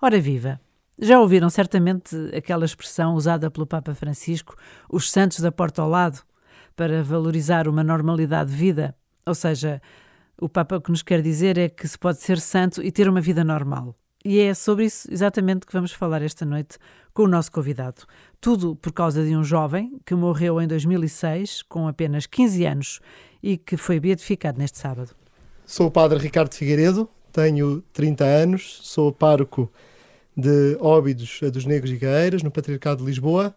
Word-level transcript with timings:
Ora 0.00 0.20
viva! 0.20 0.60
Já 0.98 1.20
ouviram 1.20 1.48
certamente 1.50 2.14
aquela 2.34 2.64
expressão 2.64 3.14
usada 3.14 3.50
pelo 3.50 3.66
Papa 3.66 3.94
Francisco, 3.94 4.54
os 4.90 5.10
santos 5.10 5.40
da 5.40 5.52
porta 5.52 5.82
ao 5.82 5.88
lado, 5.88 6.22
para 6.74 7.02
valorizar 7.02 7.66
uma 7.66 7.82
normalidade 7.82 8.50
de 8.50 8.56
vida? 8.56 8.94
Ou 9.26 9.34
seja, 9.34 9.80
o 10.40 10.48
Papa 10.48 10.76
o 10.76 10.80
que 10.80 10.90
nos 10.90 11.02
quer 11.02 11.22
dizer 11.22 11.56
é 11.58 11.68
que 11.68 11.88
se 11.88 11.98
pode 11.98 12.20
ser 12.20 12.38
santo 12.38 12.82
e 12.82 12.92
ter 12.92 13.08
uma 13.08 13.20
vida 13.20 13.42
normal. 13.42 13.94
E 14.24 14.40
é 14.40 14.52
sobre 14.54 14.84
isso 14.84 15.08
exatamente 15.10 15.64
que 15.64 15.72
vamos 15.72 15.92
falar 15.92 16.20
esta 16.20 16.44
noite 16.44 16.78
com 17.14 17.22
o 17.22 17.28
nosso 17.28 17.50
convidado. 17.50 18.02
Tudo 18.40 18.76
por 18.76 18.92
causa 18.92 19.24
de 19.24 19.36
um 19.36 19.44
jovem 19.44 19.98
que 20.04 20.14
morreu 20.14 20.60
em 20.60 20.66
2006, 20.66 21.62
com 21.62 21.88
apenas 21.88 22.26
15 22.26 22.66
anos, 22.66 23.00
e 23.42 23.56
que 23.56 23.76
foi 23.76 23.98
beatificado 24.00 24.58
neste 24.58 24.78
sábado. 24.78 25.14
Sou 25.64 25.86
o 25.86 25.90
Padre 25.90 26.18
Ricardo 26.18 26.54
Figueiredo, 26.54 27.08
tenho 27.36 27.82
30 27.92 28.24
anos, 28.24 28.80
sou 28.82 29.12
pároco 29.12 29.70
de 30.34 30.74
Óbidos 30.80 31.40
dos 31.52 31.66
Negros 31.66 31.90
e 31.92 31.96
Gaeiras, 31.98 32.42
no 32.42 32.50
Patriarcado 32.50 33.04
de 33.04 33.10
Lisboa, 33.10 33.54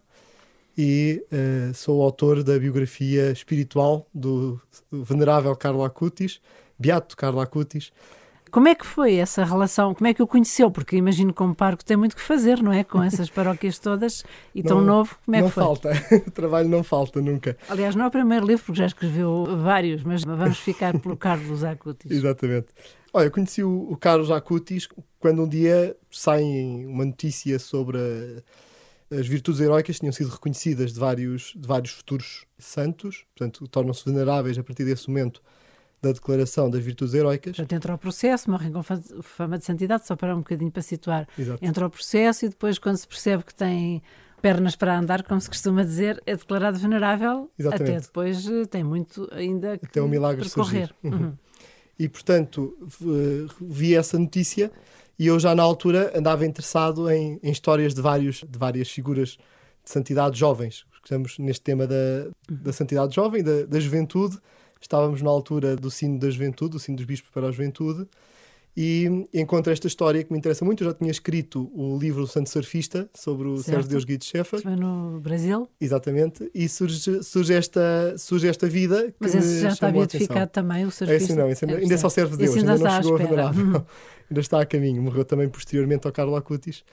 e 0.78 1.26
uh, 1.32 1.74
sou 1.74 2.02
autor 2.02 2.44
da 2.44 2.60
biografia 2.60 3.32
espiritual 3.32 4.06
do, 4.14 4.60
do 4.92 5.02
venerável 5.06 5.56
Carlo 5.56 5.86
Acutis, 5.86 6.42
Beato 6.78 7.16
Carlo 7.16 7.40
Acutis. 7.40 7.94
Como 8.52 8.68
é 8.68 8.76
que 8.76 8.86
foi 8.86 9.16
essa 9.16 9.44
relação? 9.44 9.94
Como 9.94 10.08
é 10.08 10.14
que 10.14 10.22
o 10.22 10.28
conheceu? 10.28 10.72
Porque 10.72 10.96
imagino 10.96 11.34
que 11.34 11.44
um 11.44 11.54
parco 11.54 11.84
tem 11.84 11.98
muito 11.98 12.16
que 12.16 12.22
fazer, 12.22 12.62
não 12.62 12.72
é? 12.72 12.84
Com 12.84 13.02
essas 13.02 13.30
paróquias 13.30 13.80
todas 13.80 14.24
e 14.54 14.62
não, 14.62 14.68
tão 14.68 14.82
novo, 14.82 15.18
como 15.26 15.38
é 15.38 15.44
que 15.44 15.50
foi? 15.50 15.64
Não 15.64 15.76
falta, 15.76 15.92
o 16.28 16.32
trabalho 16.32 16.70
não 16.70 16.84
falta 16.84 17.22
nunca. 17.22 17.58
Aliás, 17.68 17.96
não 17.96 18.06
é 18.06 18.08
o 18.08 18.12
primeiro 18.12 18.46
livro, 18.46 18.66
porque 18.66 18.80
já 18.80 18.86
escreveu 18.86 19.46
vários, 19.62 20.04
mas 20.04 20.24
vamos 20.24 20.58
ficar 20.60 20.98
pelo 21.00 21.16
Carlos 21.18 21.64
Acutis. 21.64 22.12
Exatamente. 22.12 22.68
Olha, 23.14 23.26
eu 23.26 23.32
conheci 23.32 23.64
o, 23.64 23.98
Carlos 24.00 24.30
Acutis 24.30 24.88
quando 25.20 25.44
um 25.44 25.48
dia 25.48 25.96
sai 26.12 26.44
uma 26.86 27.06
notícia 27.06 27.58
sobre 27.58 27.98
a, 27.98 29.20
as 29.20 29.28
virtudes 29.28 29.60
heroicas 29.60 29.96
que 29.96 30.02
tinham 30.02 30.14
sido 30.14 30.30
reconhecidas 30.30 30.94
de 30.94 31.00
vários, 31.00 31.54
de 31.56 31.68
vários 31.68 31.92
futuros 31.92 32.46
santos, 32.58 33.26
portanto, 33.36 33.68
tornam-se 33.68 34.06
veneráveis 34.06 34.58
a 34.58 34.64
partir 34.64 34.86
desse 34.86 35.08
momento 35.08 35.42
da 36.02 36.12
declaração 36.12 36.70
das 36.70 36.84
virtudes 36.84 37.14
heroicas. 37.14 37.56
Portanto, 37.56 37.74
entra 37.74 37.94
o 37.94 37.98
processo, 37.98 38.50
morrem 38.50 38.72
com 38.72 38.82
fama 39.22 39.58
de 39.58 39.66
santidade, 39.66 40.08
só 40.08 40.16
para 40.16 40.36
um 40.36 40.40
bocadinho 40.40 40.72
para 40.72 40.82
situar. 40.82 41.28
Exato. 41.38 41.64
Entra 41.64 41.88
o 41.88 41.90
processo 41.90 42.46
e 42.46 42.50
depois, 42.50 42.80
quando 42.80 42.98
se 42.98 43.08
percebe 43.08 43.44
que 43.44 43.54
tem 43.54 44.02
pernas 44.42 44.76
para 44.76 44.98
andar, 44.98 45.24
como 45.24 45.40
se 45.40 45.50
costuma 45.50 45.84
dizer, 45.84 46.22
é 46.26 46.36
declarado 46.36 46.78
venerável. 46.78 47.50
Exatamente. 47.58 47.92
Até 47.92 48.00
depois 48.00 48.48
eh, 48.48 48.66
tem 48.66 48.84
muito 48.84 49.28
ainda 49.32 49.78
que 49.78 49.86
Até 49.86 50.02
um 50.02 50.08
milagre 50.08 50.42
percorrer. 50.44 50.94
Uhum. 51.04 51.12
Uhum. 51.12 51.34
E, 51.98 52.08
portanto, 52.08 52.78
vi 53.60 53.94
essa 53.94 54.18
notícia 54.18 54.72
e 55.18 55.28
eu 55.28 55.38
já 55.38 55.54
na 55.54 55.62
altura 55.62 56.18
andava 56.18 56.46
interessado 56.46 57.12
em, 57.12 57.38
em 57.44 57.52
histórias 57.52 57.94
de, 57.94 58.02
vários, 58.02 58.38
de 58.38 58.58
várias 58.58 58.90
figuras 58.90 59.32
de 59.84 59.92
santidade 59.92 60.40
jovens. 60.40 60.86
Estamos 61.04 61.38
neste 61.38 61.62
tema 61.62 61.86
da, 61.86 62.30
da 62.50 62.72
santidade 62.72 63.14
jovem, 63.14 63.44
da, 63.44 63.66
da 63.66 63.80
juventude. 63.80 64.38
Estávamos 64.80 65.22
na 65.22 65.30
altura 65.30 65.76
do 65.76 65.92
sino 65.92 66.20
da 66.20 66.30
juventude, 66.30 66.72
do 66.72 66.80
sino 66.80 66.98
dos 66.98 67.06
bispos 67.06 67.30
para 67.32 67.48
a 67.48 67.52
juventude, 67.52 68.08
e 68.82 69.28
encontro 69.34 69.74
esta 69.74 69.88
história 69.88 70.24
que 70.24 70.32
me 70.32 70.40
interessa 70.40 70.64
muito. 70.64 70.84
Eu 70.84 70.90
já 70.90 70.94
tinha 70.94 71.12
escrito 71.12 71.70
o 71.74 71.98
livro 71.98 72.24
O 72.24 72.28
Santo 72.28 72.50
Surfista, 72.50 73.10
sobre 73.14 73.48
o 73.48 73.58
certo. 73.58 73.66
Sérgio 73.66 73.90
Deus 73.90 74.06
Guido 74.06 74.24
Schaeffer. 74.24 74.62
Foi 74.62 74.76
no 74.76 75.20
Brasil? 75.20 75.68
Exatamente. 75.82 76.50
E 76.54 76.70
surge, 76.70 77.22
surge, 77.24 77.54
esta, 77.54 78.16
surge 78.18 78.48
esta 78.48 78.68
vida 78.68 79.14
Mas 79.20 79.36
esse 79.36 79.60
já 79.62 79.70
está 79.70 79.92
beatificado 79.92 80.50
também, 80.52 80.86
o 80.86 80.92
surfista? 80.92 81.14
É 81.14 81.18
assim 81.26 81.36
não, 81.36 81.50
esse 81.50 81.66
ainda, 81.66 81.78
é, 81.78 81.82
ainda 81.82 81.98
só 81.98 82.08
serve 82.08 82.38
Deus, 82.38 82.56
ainda, 82.56 82.74
ainda 82.74 82.84
não 82.86 82.96
chegou 82.96 83.16
a 83.16 83.18
venerável. 83.18 83.86
Ainda 84.30 84.42
está 84.42 84.62
a 84.62 84.66
caminho. 84.66 85.02
Morreu 85.02 85.26
também 85.26 85.50
posteriormente 85.50 86.06
ao 86.06 86.14
Carlo 86.14 86.36
Acutis. 86.36 86.84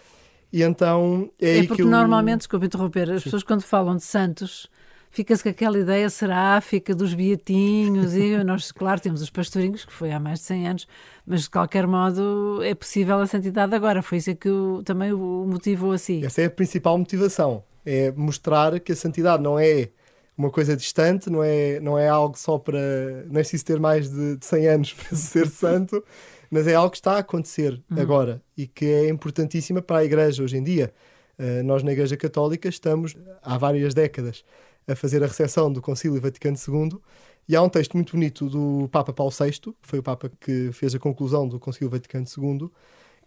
E 0.50 0.62
então 0.62 1.31
é, 1.39 1.59
é 1.59 1.62
porque 1.65 1.77
que 1.77 1.83
eu... 1.83 1.87
normalmente, 1.87 2.39
desculpe 2.39 2.65
interromper, 2.65 3.11
as 3.11 3.19
Sim. 3.19 3.25
pessoas 3.25 3.43
quando 3.43 3.61
falam 3.61 3.95
de 3.95 4.03
santos 4.03 4.71
fica-se 5.17 5.42
com 5.42 5.48
aquela 5.48 5.78
ideia, 5.78 6.11
será 6.11 6.36
a 6.36 6.56
África 6.59 6.95
dos 6.95 7.14
beatinhos, 7.14 8.15
e 8.15 8.37
nós, 8.44 8.71
claro, 8.71 9.00
temos 9.00 9.22
os 9.22 9.31
pastorinhos, 9.31 9.82
que 9.82 9.93
foi 9.93 10.12
há 10.12 10.21
mais 10.21 10.41
de 10.41 10.44
100 10.44 10.69
anos, 10.69 10.88
mas 11.27 11.43
de 11.43 11.50
qualquer 11.50 11.87
modo 11.87 12.62
é 12.62 12.75
possível 12.75 13.19
a 13.19 13.27
santidade 13.27 13.75
agora, 13.75 14.03
foi 14.03 14.19
isso 14.19 14.37
que 14.37 14.50
o, 14.50 14.82
também 14.84 15.15
o 15.15 15.47
motivou 15.49 15.93
assim. 15.93 16.22
Essa 16.22 16.43
é 16.43 16.44
a 16.44 16.50
principal 16.50 16.99
motivação, 16.99 17.65
é 17.84 18.12
mostrar 18.12 18.78
que 18.78 18.93
a 18.93 18.97
santidade 18.97 19.43
não 19.43 19.59
é 19.59 19.88
uma 20.37 20.50
coisa 20.50 20.77
distante, 20.77 21.31
não 21.31 21.43
é, 21.43 21.81
não 21.81 21.98
é 21.98 22.09
algo 22.09 22.37
só 22.37 22.59
para, 22.59 22.78
não 23.25 23.41
é 23.41 23.43
preciso 23.43 23.65
ter 23.65 23.81
mais 23.81 24.10
de, 24.10 24.37
de 24.37 24.44
100 24.44 24.69
anos 24.69 24.93
para 25.00 25.16
ser 25.16 25.48
santo, 25.48 26.04
mas 26.50 26.66
é 26.66 26.75
algo 26.75 26.91
que 26.91 26.98
está 26.98 27.12
a 27.12 27.19
acontecer 27.21 27.83
uhum. 27.91 28.03
agora 28.03 28.43
e 28.54 28.66
que 28.66 28.84
é 28.84 29.09
importantíssima 29.09 29.81
para 29.81 29.98
a 29.98 30.04
Igreja 30.04 30.43
hoje 30.43 30.59
em 30.59 30.62
dia. 30.62 30.93
Uh, 31.38 31.62
nós 31.65 31.83
na 31.83 31.93
Igreja 31.93 32.16
Católica 32.16 32.69
estamos 32.69 33.15
há 33.43 33.59
várias 33.59 33.93
décadas 33.94 34.44
a 34.86 34.94
fazer 34.94 35.22
a 35.22 35.26
recepção 35.26 35.72
do 35.72 35.82
Concílio 35.82 36.20
Vaticano 36.20 36.56
II. 36.56 36.98
E 37.48 37.54
há 37.54 37.62
um 37.62 37.69
texto 37.69 37.94
muito 37.94 38.12
bonito 38.12 38.48
do 38.48 38.88
Papa 38.91 39.12
Paulo 39.12 39.32
VI, 39.32 39.52
que 39.52 39.74
foi 39.82 39.98
o 39.98 40.02
Papa 40.02 40.30
que 40.41 40.70
fez 40.72 40.94
a 40.94 40.98
conclusão 40.98 41.48
do 41.48 41.58
Concílio 41.58 41.91
Vaticano 41.91 42.26
II, 42.26 42.70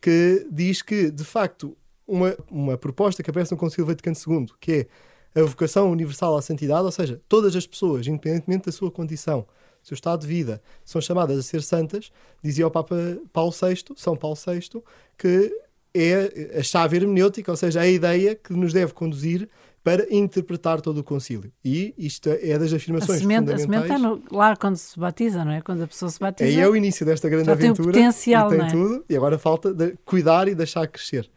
que 0.01 0.47
diz 0.51 0.81
que, 0.81 1.11
de 1.11 1.23
facto, 1.23 1.77
uma, 2.07 2.35
uma 2.49 2.77
proposta 2.77 3.21
que 3.23 3.29
aparece 3.29 3.51
no 3.51 3.57
Concílio 3.57 3.85
Vaticano 3.85 4.15
II, 4.15 4.47
que 4.59 4.87
é 5.35 5.41
a 5.41 5.43
vocação 5.43 5.91
universal 5.91 6.35
à 6.35 6.41
santidade, 6.41 6.83
ou 6.83 6.91
seja, 6.91 7.21
todas 7.29 7.55
as 7.55 7.67
pessoas, 7.67 8.07
independentemente 8.07 8.65
da 8.65 8.71
sua 8.71 8.91
condição, 8.91 9.41
do 9.81 9.87
seu 9.87 9.95
estado 9.95 10.21
de 10.21 10.27
vida, 10.27 10.61
são 10.83 10.99
chamadas 10.99 11.37
a 11.37 11.43
ser 11.43 11.61
santas, 11.61 12.11
dizia 12.43 12.67
o 12.67 12.71
Papa 12.71 12.95
Paulo 13.31 13.51
VI, 13.51 13.95
São 13.95 14.17
Paulo 14.17 14.35
VI, 14.35 14.81
que 15.17 15.51
é 15.93 16.57
a 16.59 16.63
chave 16.63 16.97
hermenêutica, 16.97 17.51
ou 17.51 17.57
seja, 17.57 17.81
a 17.81 17.87
ideia 17.87 18.35
que 18.35 18.53
nos 18.53 18.73
deve 18.73 18.93
conduzir 18.93 19.49
para 19.83 20.05
interpretar 20.13 20.81
todo 20.81 20.99
o 20.99 21.03
concílio. 21.03 21.51
E 21.63 21.93
isto 21.97 22.29
é 22.29 22.57
das 22.57 22.73
afirmações 22.73 23.17
a 23.17 23.21
semente, 23.21 23.51
fundamentais. 23.51 23.61
A 23.61 23.65
semente 23.65 23.93
está 23.93 23.97
no, 23.97 24.37
lá 24.37 24.55
quando 24.55 24.75
se 24.75 24.99
batiza, 24.99 25.45
não 25.45 25.51
é? 25.51 25.61
Quando 25.61 25.83
a 25.83 25.87
pessoa 25.87 26.09
se 26.09 26.19
batiza. 26.19 26.49
Aí 26.49 26.59
é 26.59 26.67
o 26.67 26.75
início 26.75 27.05
desta 27.05 27.29
grande 27.29 27.49
aventura. 27.49 27.91
Tem 27.91 28.01
o 28.03 28.07
potencial, 28.07 28.47
e 28.47 28.49
tem 28.49 28.59
não 28.59 28.65
é? 28.65 28.71
tudo. 28.71 29.05
E 29.09 29.15
agora 29.15 29.37
falta 29.37 29.73
cuidar 30.05 30.47
e 30.47 30.55
deixar 30.55 30.87
crescer. 30.87 31.29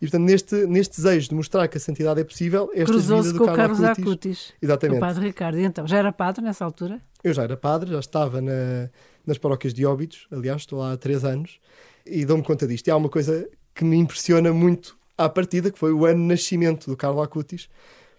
E 0.00 0.06
portanto, 0.06 0.22
neste, 0.22 0.66
neste 0.66 0.96
desejo 0.96 1.28
de 1.28 1.34
mostrar 1.36 1.68
que 1.68 1.76
a 1.76 1.80
santidade 1.80 2.20
é 2.20 2.24
possível, 2.24 2.68
esta 2.74 2.92
vida 2.98 3.32
com 3.38 3.38
do 3.38 3.44
o 3.44 3.54
Carlos 3.54 3.84
Acutis, 3.84 4.02
Acutis. 4.04 4.52
Exatamente. 4.60 4.96
O 4.96 5.00
padre 5.00 5.26
Ricardo. 5.26 5.58
E 5.60 5.64
então, 5.64 5.86
já 5.86 5.98
era 5.98 6.12
padre 6.12 6.42
nessa 6.42 6.64
altura? 6.64 7.00
Eu 7.22 7.32
já 7.32 7.44
era 7.44 7.56
padre, 7.56 7.92
já 7.92 8.00
estava 8.00 8.40
na, 8.40 8.90
nas 9.24 9.38
paróquias 9.38 9.72
de 9.72 9.86
Óbidos, 9.86 10.26
aliás, 10.32 10.62
estou 10.62 10.80
lá 10.80 10.92
há 10.92 10.96
três 10.96 11.24
anos, 11.24 11.60
e 12.04 12.24
dou-me 12.24 12.42
conta 12.42 12.66
disto. 12.66 12.88
E 12.88 12.90
há 12.90 12.96
uma 12.96 13.08
coisa 13.08 13.48
que 13.72 13.84
me 13.84 13.96
impressiona 13.96 14.52
muito 14.52 14.98
à 15.16 15.28
partida, 15.28 15.70
que 15.70 15.78
foi 15.78 15.92
o 15.92 16.04
ano 16.04 16.20
de 16.20 16.26
nascimento 16.26 16.90
do 16.90 16.96
Carlos 16.96 17.22
Acutis, 17.22 17.68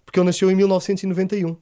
porque 0.05 0.19
ele 0.19 0.27
nasceu 0.27 0.49
em 0.51 0.55
1991. 0.55 1.55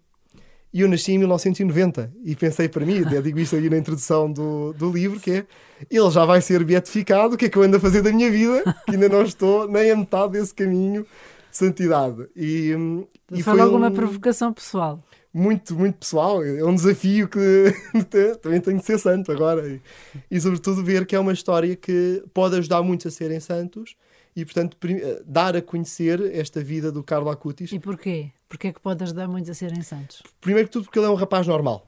E 0.74 0.82
eu 0.82 0.88
nasci 0.88 1.12
em 1.12 1.18
1990 1.18 2.14
e 2.24 2.34
pensei 2.34 2.70
para 2.70 2.86
mim, 2.86 3.04
até 3.04 3.22
digo 3.22 3.38
isto 3.40 3.58
aí 3.58 3.70
na 3.70 3.78
introdução 3.78 4.32
do, 4.32 4.72
do 4.74 4.90
livro, 4.90 5.20
que 5.20 5.32
é 5.32 5.46
ele 5.90 6.10
já 6.10 6.24
vai 6.24 6.40
ser 6.40 6.64
beatificado, 6.64 7.36
o 7.36 7.38
que 7.38 7.46
é 7.46 7.50
que 7.50 7.58
eu 7.58 7.64
ando 7.64 7.76
a 7.76 7.80
fazer 7.80 8.02
da 8.02 8.12
minha 8.12 8.32
vida? 8.32 8.64
Que 8.86 8.92
ainda 8.92 9.10
não 9.10 9.24
estou 9.24 9.68
nem 9.68 9.92
a 9.92 9.98
metade 9.98 10.34
desse 10.34 10.54
caminho 10.54 11.04
de 11.04 11.58
santidade. 11.58 12.26
E, 12.36 12.74
hum, 12.74 13.06
e 13.30 13.44
foi 13.44 13.60
alguma 13.60 13.90
um... 13.90 13.92
provocação 13.92 14.54
pessoal? 14.54 15.04
Muito, 15.34 15.76
muito 15.76 15.98
pessoal. 15.98 16.44
É 16.44 16.64
um 16.64 16.76
desafio 16.76 17.28
que 17.28 17.74
também 18.42 18.62
tenho 18.62 18.78
de 18.78 18.86
ser 18.86 18.98
santo 18.98 19.32
agora. 19.32 19.68
E, 19.68 19.82
e, 20.30 20.40
sobretudo, 20.40 20.84
ver 20.84 21.06
que 21.06 21.16
é 21.16 21.20
uma 21.20 21.34
história 21.34 21.76
que 21.76 22.24
pode 22.34 22.56
ajudar 22.58 22.82
muitos 22.82 23.08
a 23.08 23.12
serem 23.12 23.40
santos 23.42 23.96
e, 24.36 24.46
portanto, 24.46 24.78
eh, 24.88 25.22
dar 25.26 25.56
a 25.56 25.62
conhecer 25.62 26.22
esta 26.34 26.64
vida 26.64 26.92
do 26.92 27.04
Carlo 27.04 27.30
Acutis. 27.30 27.72
E 27.72 27.80
porquê? 27.80 28.32
Porquê 28.48 28.68
é 28.68 28.74
que 28.74 28.80
pode 28.80 29.04
ajudar 29.04 29.28
muito 29.28 29.50
a 29.50 29.54
serem 29.54 29.82
santos? 29.82 30.22
Primeiro 30.40 30.68
que 30.68 30.74
tudo 30.74 30.86
porque 30.86 31.00
ele 31.00 31.06
é 31.06 31.10
um 31.10 31.16
rapaz 31.16 31.48
normal. 31.48 31.86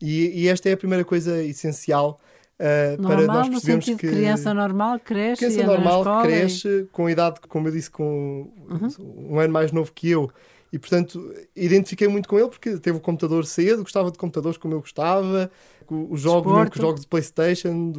E, 0.00 0.42
e 0.42 0.48
esta 0.48 0.68
é 0.68 0.72
a 0.72 0.76
primeira 0.76 1.04
coisa 1.04 1.42
essencial 1.42 2.20
uh, 2.60 3.00
normal, 3.00 3.26
para 3.26 3.26
nós 3.26 3.48
percebermos 3.48 3.84
que... 3.84 3.96
criança 3.96 4.52
normal 4.52 5.00
cresce 5.00 5.46
Criança 5.46 5.66
normal 5.66 6.22
cresce 6.22 6.68
e... 6.68 6.84
com 6.92 7.08
idade, 7.08 7.40
como 7.48 7.68
eu 7.68 7.72
disse, 7.72 7.90
com 7.90 8.52
uhum. 8.68 9.30
um 9.30 9.40
ano 9.40 9.52
mais 9.52 9.72
novo 9.72 9.92
que 9.92 10.10
eu. 10.10 10.30
E, 10.72 10.78
portanto, 10.78 11.32
identifiquei 11.54 12.08
muito 12.08 12.28
com 12.28 12.38
ele 12.38 12.48
porque 12.48 12.76
teve 12.78 12.98
o 12.98 13.00
computador 13.00 13.46
cedo, 13.46 13.82
gostava 13.82 14.10
de 14.10 14.18
computadores 14.18 14.58
como 14.58 14.74
eu 14.74 14.80
gostava, 14.80 15.50
os 15.88 16.20
jogos, 16.20 16.52
os 16.74 16.80
jogos 16.80 17.00
de 17.02 17.06
Playstation, 17.06 17.92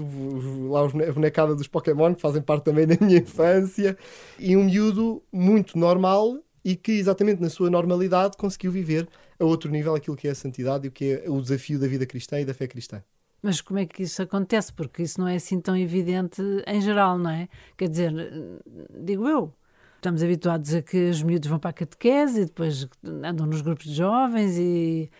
lá 0.69 0.85
a 0.85 1.11
bonecada 1.11 1.55
dos 1.55 1.67
Pokémon, 1.67 2.13
que 2.13 2.21
fazem 2.21 2.41
parte 2.41 2.65
também 2.65 2.85
da 2.87 2.97
minha 2.99 3.19
infância, 3.19 3.97
e 4.37 4.55
um 4.57 4.65
miúdo 4.65 5.23
muito 5.31 5.77
normal 5.77 6.37
e 6.63 6.75
que 6.75 6.91
exatamente 6.91 7.41
na 7.41 7.49
sua 7.49 7.69
normalidade 7.69 8.35
conseguiu 8.35 8.71
viver 8.71 9.07
a 9.39 9.45
outro 9.45 9.71
nível 9.71 9.95
aquilo 9.95 10.17
que 10.17 10.27
é 10.27 10.31
a 10.31 10.35
santidade 10.35 10.85
e 10.85 10.89
o 10.89 10.91
que 10.91 11.13
é 11.13 11.29
o 11.29 11.41
desafio 11.41 11.79
da 11.79 11.87
vida 11.87 12.05
cristã 12.05 12.39
e 12.41 12.45
da 12.45 12.53
fé 12.53 12.67
cristã. 12.67 13.01
Mas 13.41 13.61
como 13.61 13.79
é 13.79 13.85
que 13.85 14.03
isso 14.03 14.21
acontece? 14.21 14.73
Porque 14.73 15.03
isso 15.03 15.21
não 15.21 15.27
é 15.27 15.35
assim 15.35 15.61
tão 15.61 15.77
evidente 15.77 16.41
em 16.65 16.81
geral, 16.81 17.17
não 17.17 17.29
é? 17.29 17.47
Quer 17.77 17.87
dizer, 17.87 18.11
digo 18.99 19.27
eu, 19.27 19.53
estamos 19.97 20.23
habituados 20.23 20.73
a 20.73 20.81
que 20.81 21.09
os 21.09 21.21
miúdos 21.21 21.49
vão 21.49 21.59
para 21.59 21.71
a 21.71 21.73
catequese 21.73 22.41
e 22.41 22.45
depois 22.45 22.88
andam 23.03 23.45
nos 23.45 23.61
grupos 23.61 23.85
de 23.85 23.95
jovens 23.95 24.57
e 24.57 25.11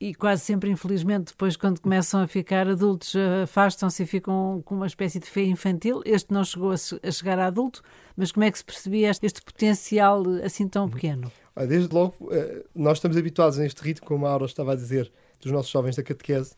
e 0.00 0.14
quase 0.14 0.42
sempre, 0.42 0.70
infelizmente, 0.70 1.32
depois, 1.32 1.56
quando 1.56 1.80
começam 1.80 2.20
a 2.20 2.28
ficar 2.28 2.68
adultos, 2.68 3.16
afastam-se 3.42 4.04
e 4.04 4.06
ficam 4.06 4.62
com 4.64 4.76
uma 4.76 4.86
espécie 4.86 5.18
de 5.18 5.26
fé 5.26 5.42
infantil. 5.42 6.02
Este 6.04 6.32
não 6.32 6.44
chegou 6.44 6.70
a, 6.70 7.10
chegar 7.10 7.36
a 7.40 7.46
adulto, 7.46 7.82
mas 8.16 8.30
como 8.30 8.44
é 8.44 8.50
que 8.50 8.58
se 8.58 8.64
percebia 8.64 9.10
este, 9.10 9.26
este 9.26 9.42
potencial 9.42 10.22
assim 10.44 10.68
tão 10.68 10.88
pequeno? 10.88 11.32
Desde 11.66 11.92
logo, 11.92 12.14
eh, 12.30 12.64
nós 12.72 12.98
estamos 12.98 13.16
habituados 13.16 13.58
neste 13.58 13.82
ritmo, 13.82 14.06
como 14.06 14.24
a 14.24 14.30
Aura 14.30 14.44
estava 14.44 14.72
a 14.72 14.76
dizer, 14.76 15.10
dos 15.40 15.50
nossos 15.50 15.72
jovens 15.72 15.96
da 15.96 16.04
catequese, 16.04 16.54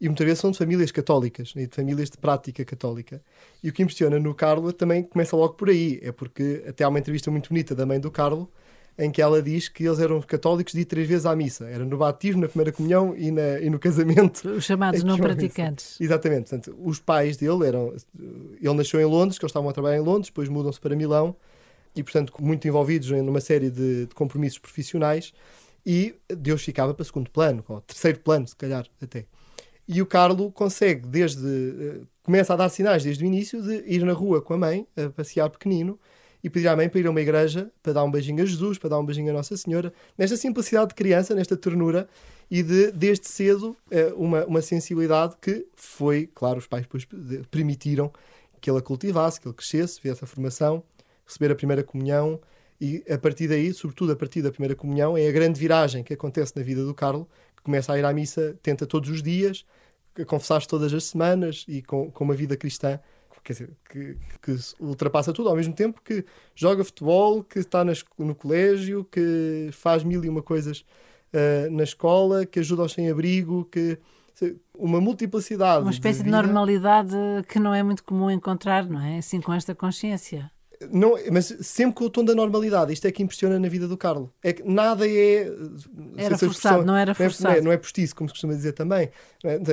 e 0.00 0.08
muitas 0.08 0.24
vezes 0.24 0.40
são 0.40 0.50
de 0.50 0.58
famílias 0.58 0.90
católicas, 0.92 1.54
né, 1.54 1.66
de 1.66 1.74
famílias 1.74 2.10
de 2.10 2.18
prática 2.18 2.64
católica. 2.64 3.20
E 3.62 3.68
o 3.68 3.72
que 3.72 3.82
impressiona 3.82 4.18
no 4.18 4.34
Carlo 4.34 4.72
também 4.72 5.02
começa 5.02 5.36
logo 5.36 5.54
por 5.54 5.68
aí, 5.68 5.98
é 6.02 6.12
porque 6.12 6.64
até 6.66 6.84
há 6.84 6.88
uma 6.88 6.98
entrevista 6.98 7.30
muito 7.30 7.48
bonita 7.48 7.74
da 7.74 7.84
mãe 7.84 7.98
do 7.98 8.10
Carlo, 8.10 8.50
em 8.98 9.10
que 9.10 9.22
ela 9.22 9.40
diz 9.40 9.68
que 9.68 9.84
eles 9.84 10.00
eram 10.00 10.20
católicos 10.20 10.72
de 10.72 10.80
ir 10.80 10.84
três 10.84 11.08
vezes 11.08 11.24
à 11.24 11.34
missa. 11.36 11.66
Era 11.66 11.84
no 11.84 11.96
batismo, 11.96 12.42
na 12.42 12.48
primeira 12.48 12.72
comunhão 12.72 13.14
e, 13.16 13.30
na, 13.30 13.60
e 13.60 13.70
no 13.70 13.78
casamento. 13.78 14.48
Os 14.48 14.64
chamados 14.64 15.02
não 15.04 15.16
praticantes. 15.16 16.00
Exatamente. 16.00 16.50
Portanto, 16.50 16.76
os 16.82 16.98
pais 16.98 17.36
dele 17.36 17.64
eram... 17.64 17.94
Ele 18.60 18.74
nasceu 18.74 19.00
em 19.00 19.04
Londres, 19.04 19.38
que 19.38 19.44
eles 19.44 19.50
estavam 19.50 19.70
a 19.70 19.72
trabalhar 19.72 19.98
em 19.98 20.02
Londres, 20.02 20.30
depois 20.30 20.48
mudam-se 20.48 20.80
para 20.80 20.96
Milão 20.96 21.36
e, 21.94 22.02
portanto, 22.02 22.32
muito 22.40 22.66
envolvidos 22.66 23.08
numa 23.10 23.40
série 23.40 23.70
de, 23.70 24.06
de 24.06 24.14
compromissos 24.16 24.58
profissionais 24.58 25.32
e 25.86 26.14
Deus 26.28 26.62
ficava 26.62 26.92
para 26.92 27.04
segundo 27.04 27.30
plano, 27.30 27.64
ou 27.66 27.80
terceiro 27.80 28.18
plano, 28.18 28.46
se 28.46 28.54
calhar, 28.54 28.86
até. 29.00 29.24
E 29.88 30.02
o 30.02 30.06
Carlo 30.06 30.52
consegue, 30.52 31.08
desde... 31.08 31.46
Eh, 31.46 32.00
começa 32.22 32.52
a 32.52 32.56
dar 32.56 32.68
sinais 32.68 33.02
desde 33.02 33.24
o 33.24 33.26
início 33.26 33.62
de 33.62 33.82
ir 33.86 34.04
na 34.04 34.12
rua 34.12 34.42
com 34.42 34.52
a 34.52 34.58
mãe, 34.58 34.86
a 34.94 35.08
passear 35.08 35.48
pequenino, 35.48 35.98
e 36.44 36.50
pedir 36.50 36.68
à 36.68 36.76
mãe 36.76 36.90
para 36.90 37.00
ir 37.00 37.06
a 37.06 37.10
uma 37.10 37.22
igreja 37.22 37.70
para 37.82 37.94
dar 37.94 38.04
um 38.04 38.10
beijinho 38.10 38.42
a 38.42 38.46
Jesus, 38.46 38.76
para 38.76 38.90
dar 38.90 38.98
um 38.98 39.04
beijinho 39.06 39.30
a 39.30 39.32
Nossa 39.32 39.56
Senhora, 39.56 39.90
nesta 40.16 40.36
simplicidade 40.36 40.88
de 40.88 40.94
criança, 40.94 41.34
nesta 41.34 41.56
ternura 41.56 42.06
e 42.50 42.62
de, 42.62 42.92
desde 42.92 43.26
cedo, 43.28 43.74
eh, 43.90 44.12
uma, 44.14 44.44
uma 44.44 44.60
sensibilidade 44.60 45.36
que 45.40 45.66
foi, 45.74 46.28
claro, 46.34 46.58
os 46.58 46.66
pais 46.66 46.82
depois 46.82 47.08
permitiram 47.50 48.12
que 48.60 48.70
ele 48.70 48.78
a 48.78 48.82
cultivasse, 48.82 49.40
que 49.40 49.48
ele 49.48 49.54
crescesse, 49.54 49.98
fizesse 49.98 50.22
a 50.22 50.26
formação, 50.26 50.82
receber 51.24 51.50
a 51.50 51.54
primeira 51.54 51.82
comunhão 51.82 52.38
e 52.80 53.02
a 53.10 53.18
partir 53.18 53.48
daí, 53.48 53.72
sobretudo 53.72 54.12
a 54.12 54.16
partir 54.16 54.40
da 54.40 54.50
primeira 54.50 54.74
comunhão, 54.74 55.16
é 55.16 55.26
a 55.26 55.32
grande 55.32 55.58
viragem 55.58 56.04
que 56.04 56.14
acontece 56.14 56.52
na 56.56 56.62
vida 56.62 56.84
do 56.84 56.94
Carlo, 56.94 57.28
começa 57.68 57.92
a 57.92 57.98
ir 57.98 58.04
à 58.06 58.12
missa, 58.14 58.56
tenta 58.62 58.86
todos 58.86 59.10
os 59.10 59.22
dias, 59.22 59.66
a 60.18 60.24
confessar-se 60.24 60.66
todas 60.66 60.94
as 60.94 61.04
semanas 61.04 61.66
e 61.68 61.82
com, 61.82 62.10
com 62.10 62.24
uma 62.24 62.34
vida 62.34 62.56
cristã 62.56 62.98
quer 63.44 63.52
dizer, 63.52 63.70
que, 63.88 64.16
que, 64.42 64.56
ultrapassa 64.78 65.32
tudo, 65.32 65.48
ao 65.48 65.56
mesmo 65.56 65.72
tempo 65.72 66.02
que 66.02 66.24
joga 66.54 66.84
futebol, 66.84 67.42
que 67.42 67.60
está 67.60 67.82
nas, 67.82 68.04
no 68.18 68.34
colégio, 68.34 69.04
que 69.10 69.70
faz 69.72 70.04
mil 70.04 70.22
e 70.22 70.28
uma 70.28 70.42
coisas 70.42 70.80
uh, 71.32 71.70
na 71.70 71.82
escola, 71.82 72.44
que 72.44 72.58
ajuda 72.58 72.82
aos 72.82 72.92
sem-abrigo, 72.92 73.64
que 73.70 73.98
uma 74.76 75.00
multiplicidade. 75.00 75.82
Uma 75.82 75.90
espécie 75.90 76.18
de, 76.18 76.26
de, 76.26 76.30
normalidade 76.30 77.16
que 77.48 77.58
não 77.58 77.74
é 77.74 77.82
muito 77.82 78.04
comum 78.04 78.30
encontrar, 78.30 78.86
não 78.86 79.00
é? 79.00 79.18
Assim, 79.18 79.40
com 79.40 79.52
esta 79.52 79.74
consciência. 79.74 80.50
Não, 80.90 81.14
mas 81.32 81.46
sempre 81.60 81.94
com 81.94 82.04
o 82.04 82.10
tom 82.10 82.24
da 82.24 82.34
normalidade. 82.34 82.92
Isto 82.92 83.06
é 83.06 83.12
que 83.12 83.22
impressiona 83.22 83.58
na 83.58 83.68
vida 83.68 83.86
do 83.86 83.96
Carlos. 83.96 84.28
É 84.42 84.52
que 84.52 84.62
nada 84.62 85.08
é. 85.08 85.50
Era 86.16 86.38
forçado, 86.38 86.84
não 86.84 86.96
era 86.96 87.14
forçado. 87.14 87.54
Não 87.54 87.60
é, 87.60 87.60
não 87.60 87.72
é 87.72 87.76
postiço, 87.76 88.14
como 88.14 88.28
se 88.28 88.34
costuma 88.34 88.54
dizer 88.54 88.72
também. 88.72 89.10